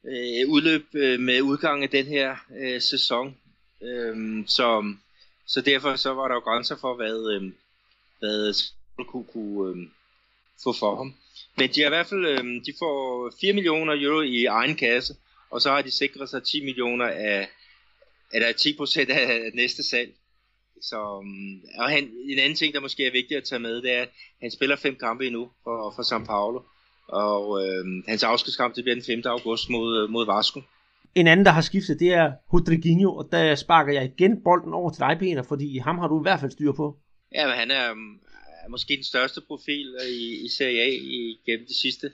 [0.05, 3.37] øh, udløb øh, med udgang af den her øh, sæson.
[3.83, 4.95] Øh, så,
[5.47, 7.53] så derfor så var der jo grænser for, hvad, øh,
[8.19, 8.55] hvad
[9.07, 9.89] kunne, kunne øh,
[10.65, 11.15] få for ham.
[11.57, 15.17] Men de har i hvert fald, øh, de får 4 millioner euro i egen kasse,
[15.51, 17.49] og så har de sikret sig 10 millioner af,
[18.33, 20.15] eller 10 procent af næste salg.
[20.83, 23.93] Så, øhm, og han, en anden ting, der måske er vigtigt at tage med, det
[23.93, 24.11] er, at
[24.41, 26.61] han spiller fem kampe endnu for, for São Paulo.
[27.09, 29.23] Og øh, hans afskedskamp, det bliver den 5.
[29.25, 30.61] august mod, mod Vasco.
[31.15, 34.91] En anden, der har skiftet, det er Rodriguinho, og der sparker jeg igen bolden over
[34.91, 36.99] til dig, Peter, fordi ham har du i hvert fald styr på.
[37.35, 37.89] Ja, men han er,
[38.65, 40.91] er måske den største profil i, i Serie A
[41.47, 42.13] gennem de sidste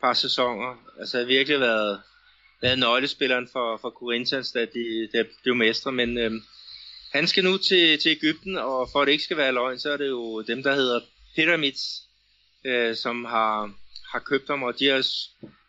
[0.00, 0.76] par sæsoner.
[1.00, 2.00] Altså har virkelig været,
[2.62, 6.30] været nøglespilleren for, for Corinthians, da de, de blev mestre, men øh,
[7.12, 9.90] han skal nu til, til Ægypten, og for at det ikke skal være løgn, så
[9.92, 11.00] er det jo dem, der hedder
[11.36, 12.02] Pyramids,
[12.64, 13.74] øh, som har,
[14.12, 15.06] har købt ham, og de har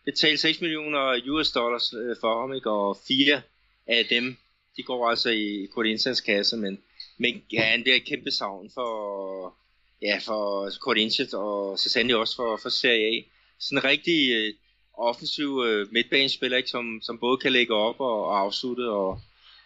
[0.05, 2.69] betalt 6 millioner US dollars øh, for ham, ikke?
[2.69, 3.41] og fire
[3.87, 4.37] af dem,
[4.77, 6.79] de går altså i Corinthians kasse, men,
[7.17, 9.55] men ja, han bliver et kæmpe savn for,
[10.01, 13.21] ja, for Corinthians, og så sandelig også for, for Serie A.
[13.59, 14.53] Sådan en rigtig øh,
[14.97, 16.69] offensiv øh, midtbanespiller, ikke?
[16.69, 19.21] Som, som både kan lægge op og, og afslutte, og,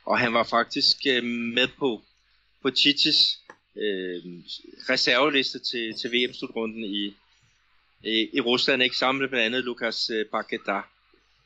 [0.05, 2.01] og han var faktisk øh, med på,
[2.61, 3.39] på Chichis
[3.75, 4.21] øh,
[4.89, 7.13] reserveliste til, til VM-slutrunden i,
[8.03, 10.81] i, i Rusland, ikke sammen med blandt andet Lukas øh, Paqueta.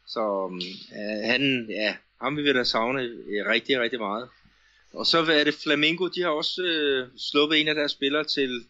[0.08, 0.49] Så
[0.91, 4.30] øh, han, ja, ham vil vi da savne øh, rigtig, rigtig meget.
[4.93, 8.66] Og så er det Flamengo, de har også øh, sluppet en af deres spillere til,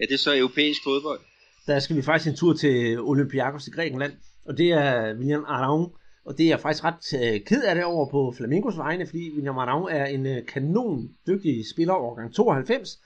[0.00, 1.20] ja, det er så europæisk fodbold.
[1.66, 4.12] Der skal vi faktisk en tur til Olympiakos i Grækenland,
[4.44, 5.92] og det er William Araun,
[6.26, 9.30] og det er jeg faktisk ret øh, ked af det over på Flamingos vegne, fordi
[9.34, 12.98] William er en øh, kanon dygtig spiller overgang 92,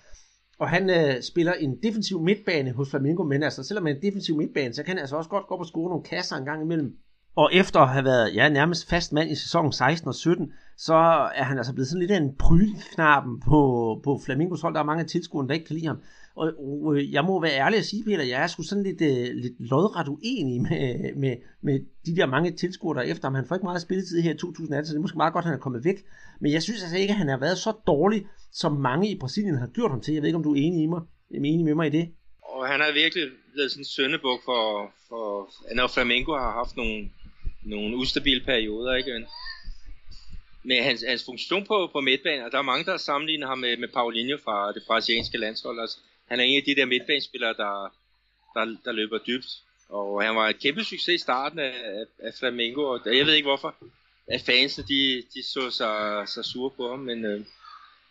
[0.58, 4.02] og han øh, spiller en defensiv midtbane hos Flamingo, men altså selvom han er en
[4.02, 6.44] defensiv midtbane, så kan han altså også godt gå op og score nogle kasser en
[6.44, 6.96] gang imellem.
[7.36, 10.52] Og efter at have været ja, nærmest fast mand i sæsonen 16 og 17,
[10.86, 10.94] så
[11.34, 13.60] er han altså blevet sådan lidt af en prylknappen på,
[14.04, 14.74] på Flamingos hold.
[14.74, 15.98] Der er mange tilskuere, der ikke kan lide ham.
[16.34, 19.00] Og, og øh, jeg må være ærlig at sige, Peter, jeg er sgu sådan lidt,
[19.00, 23.34] øh, lidt lodret uenig med, med, med de der mange tilskuere der efter ham.
[23.34, 25.46] Han får ikke meget spilletid her i 2018, så det er måske meget godt, at
[25.46, 25.98] han er kommet væk.
[26.40, 29.58] Men jeg synes altså ikke, at han har været så dårlig, som mange i Brasilien
[29.58, 30.14] har gjort ham til.
[30.14, 31.00] Jeg ved ikke, om du er enig, i mig,
[31.34, 32.08] er enig med mig i det?
[32.42, 35.24] Og han er virkelig blevet sådan en søndebuk for, for
[35.74, 37.10] når Flamengo har haft nogle,
[37.62, 39.26] nogle ustabile perioder, ikke?
[40.62, 43.76] Med hans, hans funktion på, på midtbanen, og der er mange, der sammenligner ham med,
[43.76, 45.80] med Paulinho fra det brasilianske landshold.
[45.80, 47.94] Altså, han er en af de der midtbanespillere, der,
[48.54, 49.46] der, der løber dybt.
[49.88, 53.34] Og han var et kæmpe succes i starten af, af, af Flamengo, og jeg ved
[53.34, 53.74] ikke hvorfor,
[54.26, 57.44] at fansene de, de så sig, sig sure på ham, men, øh,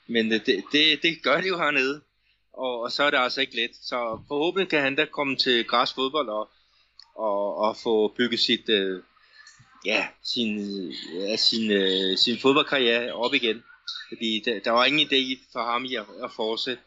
[0.08, 2.02] men øh, det, det, det gør de jo hernede.
[2.54, 3.72] Og, og så er det altså ikke let.
[3.82, 6.50] Så forhåbentlig kan han da komme til græsfodbold og,
[7.16, 9.02] og, og få bygget sit, øh,
[9.86, 10.60] ja, sin,
[11.14, 13.64] ja, sin, øh, sin fodboldkarriere op igen.
[14.10, 16.84] Fordi der, der var ingen idé for ham i at, at fortsætte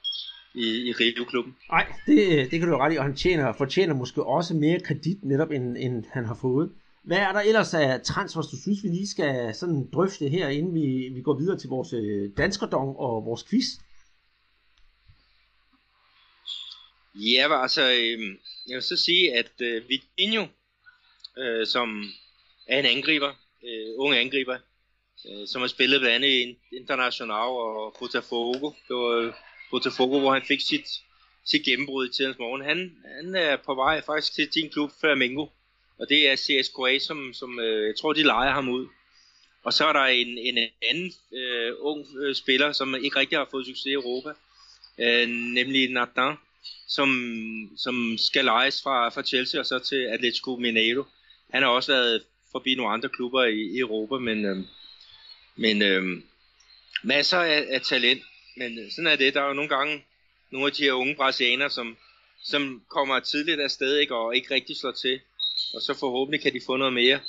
[0.54, 1.56] i, i Rio-klubben.
[1.70, 5.24] Nej, det, det kan du ret i, og han tjener, fortjener måske også mere kredit
[5.24, 6.72] netop, end, end han har fået.
[7.04, 10.74] Hvad er der ellers af transfers, du synes, vi lige skal sådan drøfte her, inden
[10.74, 13.66] vi, vi går videre til vores øh, danskerdong og vores quiz?
[17.14, 18.38] Ja, altså, øh,
[18.68, 20.46] jeg vil så sige, at øh, Vitinho,
[21.38, 22.12] øh, som
[22.66, 23.32] af en angriber,
[23.64, 24.58] øh, unge angriber,
[25.28, 28.70] øh, som har spillet blandt andet i International og Botafogo.
[28.88, 29.32] Det var øh,
[29.70, 30.86] Botafogo, hvor han fik sit,
[31.44, 32.62] sit gennembrud i tidens morgen.
[32.64, 35.46] Han, han er på vej faktisk til din klub, Flamengo,
[35.98, 38.86] og det er CSKA, som, som øh, jeg tror, de leger ham ud.
[39.64, 40.58] Og så er der en, en
[40.90, 44.32] anden øh, ung øh, spiller, som ikke rigtig har fået succes i Europa,
[44.98, 46.34] øh, nemlig Nathan,
[46.88, 47.08] som,
[47.76, 51.04] som skal lejes fra, fra Chelsea og så til Atletico Mineiro.
[51.50, 52.22] Han har også været
[52.52, 54.56] forbi nogle andre klubber i, i Europa, men, øh,
[55.56, 56.22] men øh,
[57.02, 58.22] masser af, af talent.
[58.56, 59.34] Men øh, sådan er det.
[59.34, 60.04] Der er jo nogle gange
[60.50, 61.96] nogle af de her unge brasilianere, som,
[62.42, 65.20] som kommer tidligt afsted ikke, og ikke rigtig slår til.
[65.74, 67.20] Og så forhåbentlig kan de få noget mere,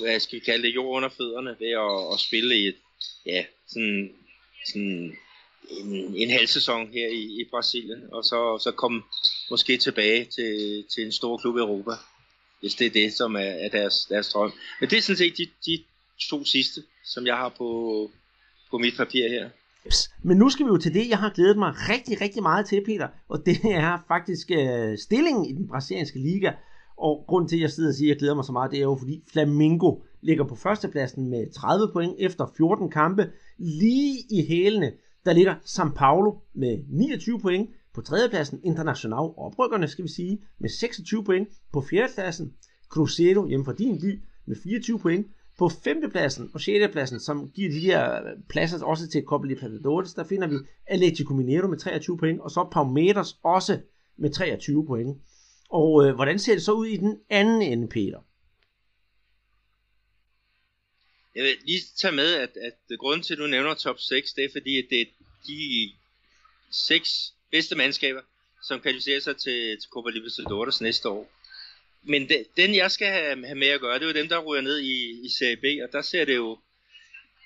[0.00, 2.76] hvad skal vi kalde det, jord under fødderne ved at, at spille i et,
[3.26, 4.12] ja, sådan,
[4.66, 5.16] sådan
[5.70, 9.02] en, en halv sæson her i, i Brasilien, og så, så komme
[9.50, 11.90] måske tilbage til, til en stor klub i Europa,
[12.62, 14.52] hvis det er det, som er, er deres, deres drøm.
[14.80, 15.84] Men det er sådan set de, de
[16.30, 17.68] to sidste, som jeg har på,
[18.70, 19.48] på mit papir her.
[20.22, 22.84] Men nu skal vi jo til det, jeg har glædet mig rigtig, rigtig meget til,
[22.84, 23.08] Peter.
[23.28, 26.52] Og det er faktisk øh, stillingen i den brasilianske liga.
[26.96, 28.78] Og grund til, at jeg sidder og siger, at jeg glæder mig så meget, det
[28.78, 33.30] er jo, fordi Flamingo ligger på førstepladsen med 30 point efter 14 kampe.
[33.58, 34.92] Lige i hælene,
[35.24, 37.70] der ligger São Paulo med 29 point.
[37.94, 41.48] På tredjepladsen International oprykkerne, skal vi sige, med 26 point.
[41.72, 42.54] På fjerdepladsen
[42.88, 45.26] Cruzeiro hjemme fra din by med 24 point.
[45.58, 50.24] På femtepladsen og sjettepladsen, som giver de her øh, pladser også til Copa Libertadores, der
[50.24, 50.54] finder vi
[50.86, 53.80] Atletico Mineiro med 23 point, og så Palmeiras også
[54.16, 55.22] med 23 point.
[55.68, 58.20] Og øh, hvordan ser det så ud i den anden ende, Peter?
[61.34, 64.44] Jeg vil lige tage med, at, at grunden til, at du nævner top 6, det
[64.44, 65.06] er fordi, at det er
[65.46, 65.92] de
[66.70, 68.20] seks bedste mandskaber,
[68.62, 71.32] som kvalificerer sig til, til Copa Libertadores næste år.
[72.02, 74.38] Men de, den, jeg skal have, have med at gøre, det er jo dem, der
[74.38, 76.58] ryger ned i, i Serie B, og der ser det jo,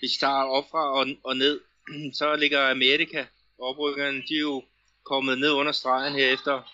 [0.01, 1.61] hvis vi starter op fra og, og ned,
[2.19, 3.25] så ligger Amerika,
[3.59, 4.65] oprykkerne, de er jo
[5.05, 6.73] kommet ned under stregen her efter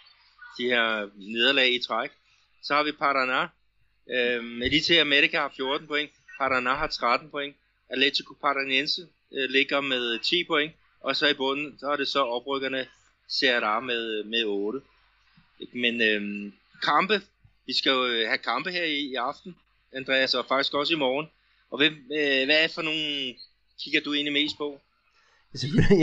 [0.58, 2.10] de her nederlag i træk.
[2.62, 3.48] Så har vi Paraná.
[4.14, 6.10] Øhm, Elite America har 14 point.
[6.40, 7.56] Paraná har 13 point.
[7.90, 10.72] Atletico Paranense øh, ligger med 10 point.
[11.00, 12.86] Og så i bunden, så er det så oprykkerne
[13.30, 14.80] Ceará med, med 8.
[15.74, 16.52] Men øh,
[16.82, 17.20] kampe,
[17.66, 19.56] vi skal jo øh, have kampe her i, i aften,
[19.92, 21.26] Andreas, og faktisk også i morgen.
[21.70, 23.34] Og hvem, øh, hvad er for nogle
[23.82, 24.80] kigger du egentlig mest på?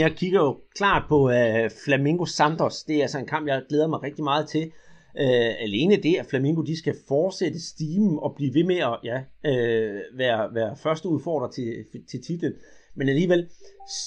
[0.02, 2.82] Jeg kigger jo klart på øh, Flamingo Santos.
[2.82, 4.72] Det er altså en kamp, jeg glæder mig rigtig meget til.
[5.18, 9.18] Øh, alene det, at Flamingo de skal fortsætte stimen og blive ved med at ja,
[9.50, 12.52] øh, være, være første udfordrer til, til titlen.
[12.94, 13.48] Men alligevel,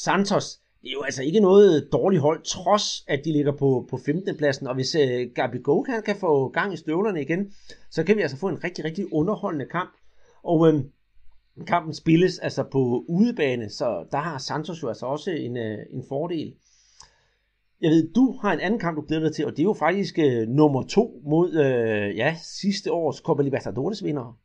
[0.03, 3.97] Santos, det er jo altså ikke noget dårligt hold, trods at de ligger på, på
[3.97, 4.37] 15.
[4.37, 4.67] pladsen.
[4.67, 7.53] Og hvis uh, Gabi Gokan kan, få gang i støvlerne igen,
[7.91, 9.93] så kan vi altså få en rigtig, rigtig underholdende kamp.
[10.43, 10.81] Og uh,
[11.67, 16.03] kampen spilles altså på udebane, så der har Santos jo altså også en, uh, en
[16.09, 16.55] fordel.
[17.81, 19.73] Jeg ved, du har en anden kamp, du glæder dig til, og det er jo
[19.73, 24.39] faktisk uh, nummer to mod uh, ja, sidste års Copa Libertadores vinder.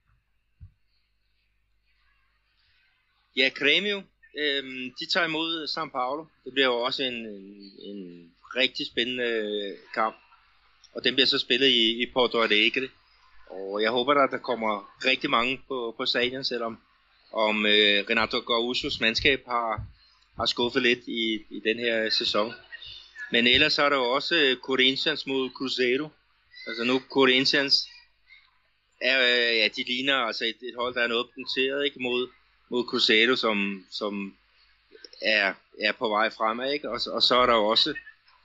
[3.37, 6.25] Ja, Grêmio Øhm, de tager imod São Paulo.
[6.45, 10.17] Det bliver jo også en, en, en rigtig spændende kamp.
[10.95, 12.89] Og den bliver så spillet i, i Porto Alegre.
[13.51, 16.79] Og jeg håber, at der kommer rigtig mange på, på stadion, selvom
[17.33, 19.83] om øh, Renato Gaúchos mandskab har,
[20.37, 22.53] har skuffet lidt i, i den her sæson.
[23.33, 26.09] Men ellers er der jo også øh, Corinthians mod Cruzeiro.
[26.67, 27.89] Altså nu Corinthians
[29.01, 32.29] er, øh, ja, de ligner altså et, et hold, der er noget punkteret ikke, mod,
[32.69, 34.37] mod Cruzeiro, som, som
[35.23, 36.91] er, er på vej fremad, ikke?
[36.91, 37.95] Og, og så er der jo også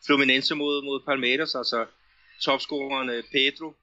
[0.05, 1.85] Fluminense mod, mod Palmeiras, altså
[2.41, 3.73] topscoreren Pedro,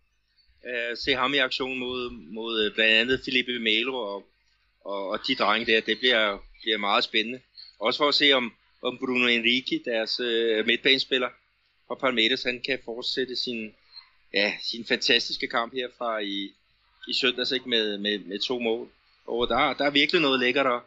[0.67, 4.27] øh, se ham i aktion mod, mod øh, blandt andet Felipe Melo og,
[4.85, 7.41] og, og de drenge der, det bliver, bliver meget spændende.
[7.79, 11.29] Også for at se om, om Bruno Henrique, deres øh, midtbanespiller
[11.89, 13.75] fra Palmeiras, han kan fortsætte sin,
[14.35, 16.53] ja, sin fantastiske kamp her fra i,
[17.09, 18.89] i søndags ikke, med, med, med to mål.
[19.27, 20.81] Og oh, der, der er virkelig noget lækkert at,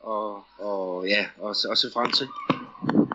[0.00, 2.26] og, og, ja, og, og se frem til.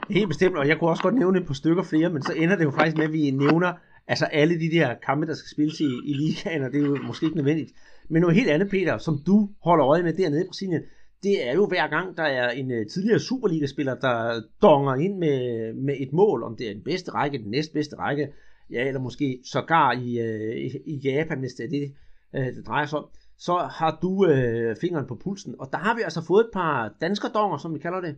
[0.10, 2.56] Helt bestemt, og jeg kunne også godt nævne et par stykker flere, men så ender
[2.56, 3.74] det jo faktisk med, at vi nævner
[4.08, 6.98] altså alle de der kampe, der skal spilles i, i ligaen, og det er jo
[7.04, 7.72] måske ikke nødvendigt.
[8.10, 10.82] Men noget helt andet, Peter, som du holder øje med dernede i Brasilien,
[11.24, 15.74] det er jo hver gang, der er en uh, tidligere Superliga-spiller, der donger ind med,
[15.74, 18.28] med et mål, om det er den bedste række, den næstbedste række,
[18.72, 21.94] ja, eller måske sågar i, uh, i Japan, hvis det er det,
[22.34, 23.06] uh, det drejer sig om
[23.38, 25.56] så har du øh, fingeren på pulsen.
[25.60, 28.18] Og der har vi altså fået et par danskerdonger, som vi kalder det.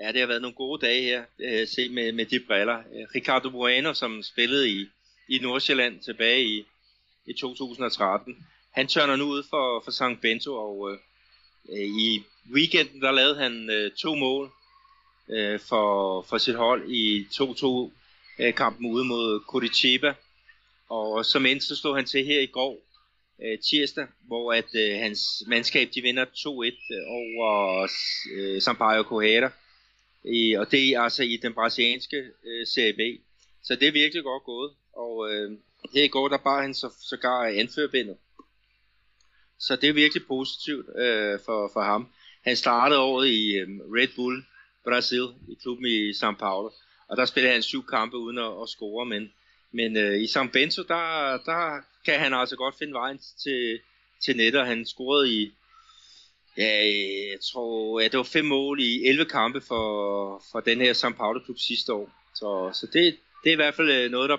[0.00, 2.78] Ja, det har været nogle gode dage her, øh, se med, med de briller.
[2.78, 4.86] Øh, Ricardo Bueno, som spillede i,
[5.28, 6.64] i Nordsjælland tilbage i,
[7.26, 10.20] i 2013, han tørner nu ud for, for St.
[10.20, 10.90] Bento, og
[11.72, 12.22] øh, i
[12.54, 14.50] weekenden, der lavede han øh, to mål
[15.28, 20.14] øh, for, for sit hold i 2-2-kampen øh, ude mod Curitiba.
[20.88, 22.88] Og som end så slog han til her i går,
[23.44, 27.88] øh, tirsdag, hvor at øh, hans mandskab de vinder 2-1 øh, over
[28.32, 29.48] øh, Sampaio Correa.
[30.24, 33.00] I, og det er altså i den brasilianske øh, Serie B.
[33.62, 34.72] Så det er virkelig godt gået.
[34.92, 35.58] Og øh,
[35.94, 38.16] her i går, der bar han så, sågar anførbindet.
[39.58, 42.08] Så det er virkelig positivt øh, for, for ham.
[42.44, 44.44] Han startede året i øh, Red Bull
[44.84, 46.70] Brasil, i klubben i São Paulo.
[47.08, 49.32] Og der spillede han syv kampe uden at, at score, men
[49.72, 53.80] men øh, i San Bento, der, der kan han altså godt finde vejen til,
[54.24, 54.64] til netter.
[54.64, 55.52] Han scorede i,
[56.56, 56.86] ja,
[57.30, 61.12] jeg tror, ja, det var fem mål i 11 kampe for, for den her São
[61.12, 62.10] Paulo klub sidste år.
[62.34, 64.36] Så, så det, det er i hvert fald øh, noget, der,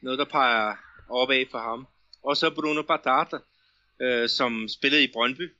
[0.00, 0.74] noget, der peger
[1.08, 1.86] opad for ham.
[2.22, 3.38] Og så Bruno Badata,
[4.00, 5.52] øh, som spillede i Brøndby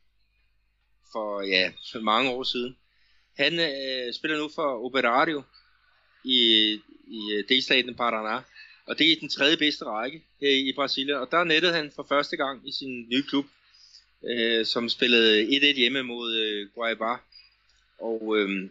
[1.13, 2.77] for, ja, for mange år siden.
[3.37, 5.43] Han øh, spiller nu for Operario
[6.25, 6.41] i,
[7.07, 8.43] i øh, delstaten Paraná
[8.89, 11.17] og det er den tredje bedste række her i Brasilien.
[11.17, 13.47] Og der nettede han for første gang i sin nye klub,
[14.25, 17.19] øh, som spillede 1-1 hjemme mod øh, Guaybá.
[17.99, 18.71] Og øh,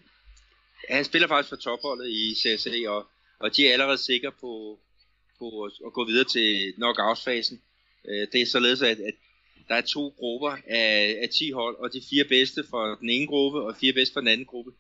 [0.90, 3.08] han spiller faktisk for topholdet i CSA, og,
[3.40, 4.80] og de er allerede sikre på,
[5.40, 7.62] på at, at gå videre til knockout-fasen.
[8.10, 9.14] Øh, det er således, at, at
[9.68, 13.28] der er to grupper af, af 10 hold, og de fire bedste for den ene
[13.28, 14.72] gruppe, og fire bedste for den anden gruppe.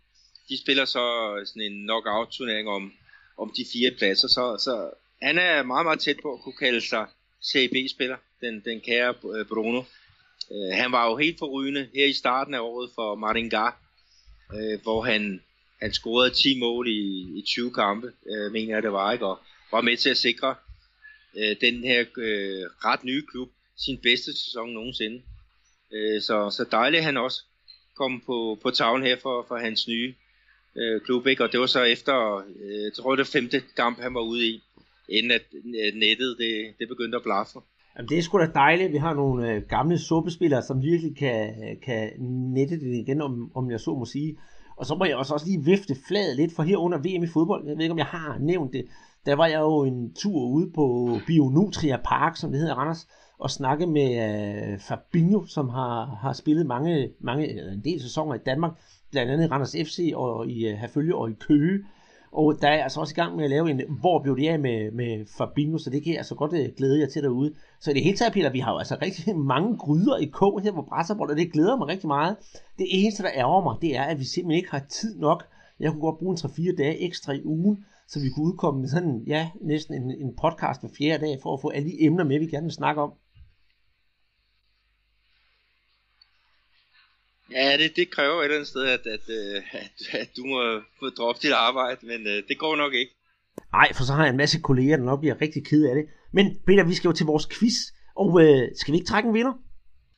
[0.50, 1.04] De spiller så
[1.46, 2.94] sådan en knockout-turnering om,
[3.38, 6.82] om de fire pladser, så, så han er meget, meget tæt på at kunne kalde
[6.82, 7.07] sig
[7.43, 9.84] CB-spiller, den, den kære øh, Bruno.
[10.51, 13.74] Øh, han var jo helt forrygende her i starten af året for Maringá,
[14.57, 15.41] øh, hvor han,
[15.82, 17.01] han scorede 10 mål i,
[17.39, 19.26] i 20 kampe, øh, mener jeg det var, ikke?
[19.26, 19.39] og
[19.72, 20.55] var med til at sikre
[21.38, 25.22] øh, den her øh, ret nye klub sin bedste sæson nogensinde.
[25.93, 27.43] Øh, så, så dejligt han også
[27.95, 30.15] kom på, på tavlen her for, for hans nye
[30.78, 31.43] øh, klub, ikke?
[31.43, 34.63] og det var så efter, øh, jeg tror det femte kamp han var ude i,
[35.10, 35.45] inden at
[35.95, 37.60] nettet det, det begyndte at blaffe.
[37.97, 41.49] Jamen, det er sgu da dejligt, vi har nogle øh, gamle suppespillere, som virkelig kan,
[41.49, 42.22] øh, kan
[42.53, 44.38] nette det igen, om, om jeg så må sige.
[44.78, 47.28] Og så må jeg også, også lige vifte fladet lidt, for her under VM i
[47.28, 48.86] fodbold, jeg ved ikke, om jeg har nævnt det,
[49.26, 53.08] der var jeg jo en tur ude på Bionutria Park, som det hedder Randers,
[53.39, 54.10] og snakke med
[54.74, 58.72] uh, Fabinho, som har, har spillet mange, mange, en del sæsoner i Danmark,
[59.12, 61.80] blandt andet i Randers FC og i øh, uh, Herfølge og i Køge.
[62.32, 64.60] Og der er altså også i gang med at lave en, hvor blev det af
[64.60, 67.54] med, med Fabinho, så det kan jeg altså godt øh, glæde jer til derude.
[67.80, 70.62] Så i det hele taget, Peter, vi har jo altså rigtig mange gryder i kog
[70.62, 72.36] her på Brasserbold, og det glæder mig rigtig meget.
[72.78, 75.44] Det eneste, der ærger mig, det er, at vi simpelthen ikke har tid nok.
[75.80, 78.90] Jeg kunne godt bruge en 3-4 dage ekstra i ugen, så vi kunne udkomme med
[78.90, 82.24] sådan, ja, næsten en, en podcast hver fjerde dag, for at få alle de emner
[82.24, 83.12] med, vi gerne vil snakke om.
[87.52, 90.82] Ja, det, det kræver et eller andet sted, at, at, at, at, at du må
[91.00, 93.12] få droppet dit arbejde, men uh, det går nok ikke.
[93.72, 96.06] Nej, for så har jeg en masse kolleger, der nok bliver rigtig ked af det.
[96.34, 97.78] Men Peter, vi skal jo til vores quiz,
[98.16, 98.41] og uh,
[98.76, 99.54] skal vi ikke trække en vinder?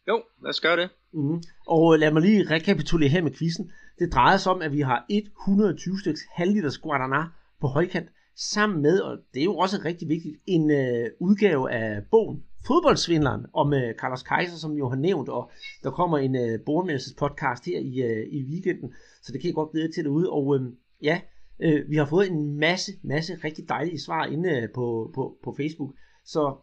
[0.07, 0.89] Jo, lad os gøre det.
[1.13, 1.43] Mm.
[1.67, 3.71] Og lad mig lige rekapitulere her med quizzen.
[3.99, 7.21] Det drejer sig om, at vi har 120 stykker halvliters Guaraná
[7.61, 12.03] på højkant, sammen med, og det er jo også rigtig vigtigt, en uh, udgave af
[12.11, 15.51] bogen fodboldsvindleren og med Carlos Kaiser, som jo har nævnt, og
[15.83, 16.85] der kommer en øh, uh,
[17.17, 18.93] podcast her i, øh, i weekenden,
[19.23, 20.29] så det kan I godt glæde til derude.
[20.29, 20.61] Og øh,
[21.03, 21.21] ja,
[21.61, 25.55] øh, vi har fået en masse, masse rigtig dejlige svar inde øh, på, på, på
[25.57, 25.89] Facebook,
[26.25, 26.55] så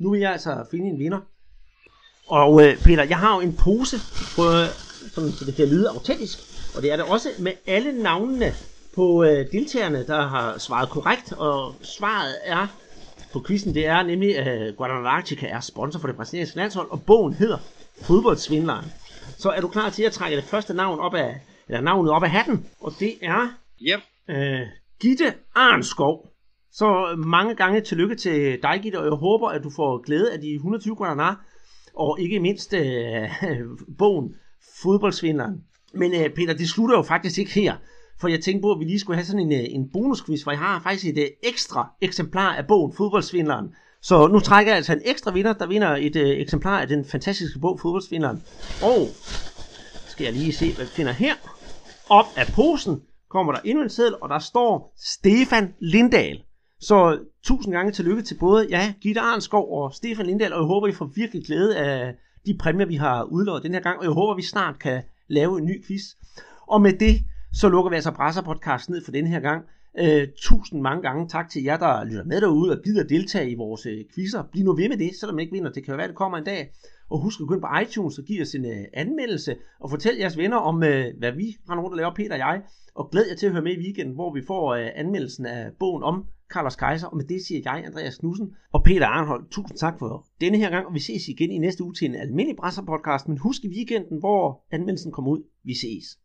[0.00, 1.20] nu vil jeg altså finde en vinder.
[2.28, 3.96] Og øh, Peter, jeg har jo en pose,
[4.36, 4.68] på, øh,
[5.14, 6.38] sådan, så det kan lyde autentisk,
[6.76, 8.52] og det er det også med alle navnene
[8.94, 12.66] på øh, deltagerne, der har svaret korrekt, og svaret er
[13.34, 17.02] på quizzen, det er nemlig, at uh, Guadalajara er sponsor for det brasilianske landshold, og
[17.02, 17.58] bogen hedder
[18.02, 18.84] Fodboldsvindleren.
[19.38, 22.22] Så er du klar til at trække det første navn op af, eller navnet op
[22.22, 23.48] af hatten, og det er
[23.82, 24.00] yep.
[24.28, 24.66] øh,
[25.00, 26.28] Gitte Arnskov.
[26.72, 30.40] Så mange gange tillykke til dig, Gitte, og jeg håber, at du får glæde af
[30.40, 31.36] de 120 Guadalajara,
[31.96, 33.28] og ikke mindst øh,
[33.98, 34.34] bogen
[34.82, 35.54] Fodboldsvinderen.
[35.94, 37.74] Men øh, Peter, det slutter jo faktisk ikke her
[38.20, 40.50] for jeg tænkte på, at vi lige skulle have sådan en, øh, en bonusquiz, for
[40.50, 43.74] jeg har faktisk et øh, ekstra eksemplar af bogen Fodboldsvindleren.
[44.02, 47.04] Så nu trækker jeg altså en ekstra vinder, der vinder et øh, eksemplar af den
[47.04, 48.42] fantastiske bog Fodboldsvindleren.
[48.82, 49.08] Og
[50.06, 51.34] skal jeg lige se, hvad vi finder her.
[52.08, 56.42] Op af posen kommer der endnu en seddel, og der står Stefan Lindahl.
[56.80, 60.86] Så tusind gange tillykke til både ja, Gitte Arnskov og Stefan Lindahl, og jeg håber,
[60.86, 62.14] I får virkelig glæde af
[62.46, 65.58] de præmier, vi har udlået den her gang, og jeg håber, vi snart kan lave
[65.58, 66.02] en ny quiz.
[66.66, 67.14] Og med det,
[67.54, 69.64] så lukker vi altså Brasser Podcast ned for den her gang.
[69.98, 73.54] Øh, tusind mange gange tak til jer, der lytter med derude og gider deltage i
[73.54, 74.42] vores øh, quizzer.
[74.52, 75.72] Bliv nu ved med det, selvom I ikke vinder.
[75.72, 76.72] Det kan jo være, det kommer en dag.
[77.10, 80.16] Og husk at gå ind på iTunes og give os en øh, anmeldelse og fortæl
[80.16, 82.62] jeres venner om, øh, hvad vi har rundt og laver, Peter og jeg.
[82.94, 85.70] Og glæd jer til at høre med i weekenden, hvor vi får øh, anmeldelsen af
[85.78, 87.06] bogen om Carlos Kaiser.
[87.06, 89.44] Og med det siger jeg, Andreas Knudsen og Peter Arnhold.
[89.50, 92.14] Tusind tak for denne her gang, og vi ses igen i næste uge til en
[92.14, 93.28] almindelig Brasser podcast.
[93.28, 95.42] Men husk i weekenden, hvor anmeldelsen kommer ud.
[95.64, 96.23] Vi ses.